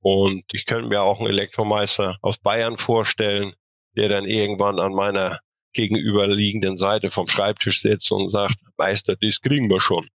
Und 0.00 0.44
ich 0.52 0.66
könnte 0.66 0.88
mir 0.88 1.02
auch 1.02 1.18
einen 1.18 1.30
Elektromeister 1.30 2.18
aus 2.22 2.38
Bayern 2.38 2.78
vorstellen, 2.78 3.54
der 3.96 4.08
dann 4.08 4.24
irgendwann 4.24 4.78
an 4.78 4.92
meiner 4.92 5.40
gegenüberliegenden 5.74 6.76
Seite 6.76 7.10
vom 7.10 7.28
Schreibtisch 7.28 7.82
sitzt 7.82 8.10
und 8.10 8.30
sagt, 8.30 8.56
Meister, 8.78 9.16
das 9.16 9.40
kriegen 9.40 9.68
wir 9.68 9.80
schon. 9.80 10.08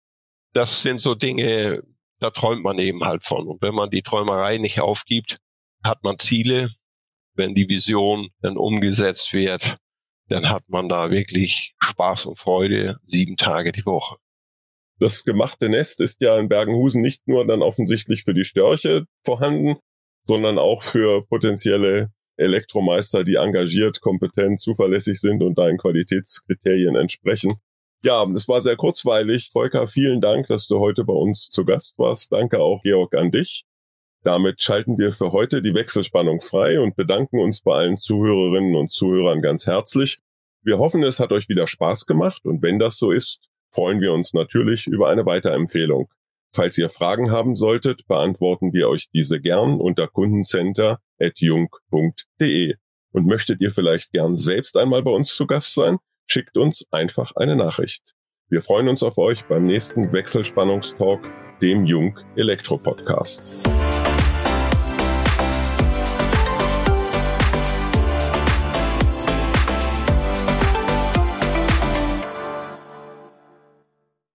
Das 0.52 0.82
sind 0.82 1.00
so 1.00 1.14
Dinge, 1.14 1.82
da 2.20 2.30
träumt 2.30 2.62
man 2.62 2.78
eben 2.78 3.04
halt 3.04 3.24
von. 3.24 3.46
Und 3.46 3.60
wenn 3.62 3.74
man 3.74 3.90
die 3.90 4.02
Träumerei 4.02 4.58
nicht 4.58 4.80
aufgibt, 4.80 5.36
hat 5.82 6.02
man 6.04 6.18
Ziele. 6.18 6.70
Wenn 7.34 7.54
die 7.54 7.68
Vision 7.68 8.28
dann 8.40 8.56
umgesetzt 8.56 9.32
wird, 9.34 9.76
dann 10.28 10.48
hat 10.48 10.64
man 10.68 10.88
da 10.88 11.10
wirklich 11.10 11.74
Spaß 11.82 12.26
und 12.26 12.38
Freude 12.38 12.98
sieben 13.04 13.36
Tage 13.36 13.72
die 13.72 13.84
Woche. 13.84 14.16
Das 14.98 15.24
gemachte 15.24 15.68
Nest 15.68 16.00
ist 16.00 16.22
ja 16.22 16.38
in 16.38 16.48
Bergenhusen 16.48 17.02
nicht 17.02 17.28
nur 17.28 17.46
dann 17.46 17.62
offensichtlich 17.62 18.24
für 18.24 18.32
die 18.32 18.44
Störche 18.44 19.04
vorhanden, 19.24 19.76
sondern 20.24 20.58
auch 20.58 20.82
für 20.82 21.26
potenzielle 21.26 22.10
Elektromeister, 22.36 23.24
die 23.24 23.36
engagiert, 23.36 24.00
kompetent, 24.00 24.60
zuverlässig 24.60 25.20
sind 25.20 25.42
und 25.42 25.58
deinen 25.58 25.78
Qualitätskriterien 25.78 26.96
entsprechen. 26.96 27.60
Ja, 28.02 28.24
es 28.36 28.46
war 28.46 28.62
sehr 28.62 28.76
kurzweilig. 28.76 29.50
Volker, 29.52 29.86
vielen 29.86 30.20
Dank, 30.20 30.46
dass 30.46 30.68
du 30.68 30.78
heute 30.78 31.04
bei 31.04 31.14
uns 31.14 31.48
zu 31.48 31.64
Gast 31.64 31.98
warst. 31.98 32.32
Danke 32.32 32.60
auch, 32.60 32.82
Georg, 32.82 33.14
an 33.14 33.30
dich. 33.30 33.64
Damit 34.22 34.60
schalten 34.60 34.98
wir 34.98 35.12
für 35.12 35.32
heute 35.32 35.62
die 35.62 35.74
Wechselspannung 35.74 36.40
frei 36.40 36.80
und 36.80 36.96
bedanken 36.96 37.40
uns 37.40 37.60
bei 37.60 37.74
allen 37.74 37.96
Zuhörerinnen 37.96 38.74
und 38.74 38.90
Zuhörern 38.90 39.40
ganz 39.40 39.66
herzlich. 39.66 40.18
Wir 40.62 40.78
hoffen, 40.78 41.02
es 41.04 41.20
hat 41.20 41.32
euch 41.32 41.48
wieder 41.48 41.68
Spaß 41.68 42.06
gemacht 42.06 42.44
und 42.44 42.60
wenn 42.60 42.78
das 42.78 42.96
so 42.96 43.12
ist, 43.12 43.48
freuen 43.70 44.00
wir 44.00 44.12
uns 44.12 44.34
natürlich 44.34 44.88
über 44.88 45.08
eine 45.08 45.26
Weiterempfehlung. 45.26 46.08
Falls 46.56 46.76
ihr 46.78 46.88
Fragen 46.88 47.30
haben 47.30 47.54
solltet, 47.54 48.06
beantworten 48.06 48.72
wir 48.72 48.88
euch 48.88 49.10
diese 49.12 49.42
gern 49.42 49.78
unter 49.78 50.08
kundencenter.jung.de. 50.08 52.74
Und 53.12 53.26
möchtet 53.26 53.60
ihr 53.60 53.70
vielleicht 53.70 54.12
gern 54.12 54.38
selbst 54.38 54.74
einmal 54.78 55.02
bei 55.02 55.10
uns 55.10 55.34
zu 55.34 55.46
Gast 55.46 55.74
sein? 55.74 55.98
Schickt 56.26 56.56
uns 56.56 56.86
einfach 56.90 57.36
eine 57.36 57.56
Nachricht. 57.56 58.14
Wir 58.48 58.62
freuen 58.62 58.88
uns 58.88 59.02
auf 59.02 59.18
euch 59.18 59.44
beim 59.44 59.66
nächsten 59.66 60.14
Wechselspannungstalk, 60.14 61.28
dem 61.60 61.84
Jung 61.84 62.18
Elektro 62.36 62.78
Podcast. 62.78 63.52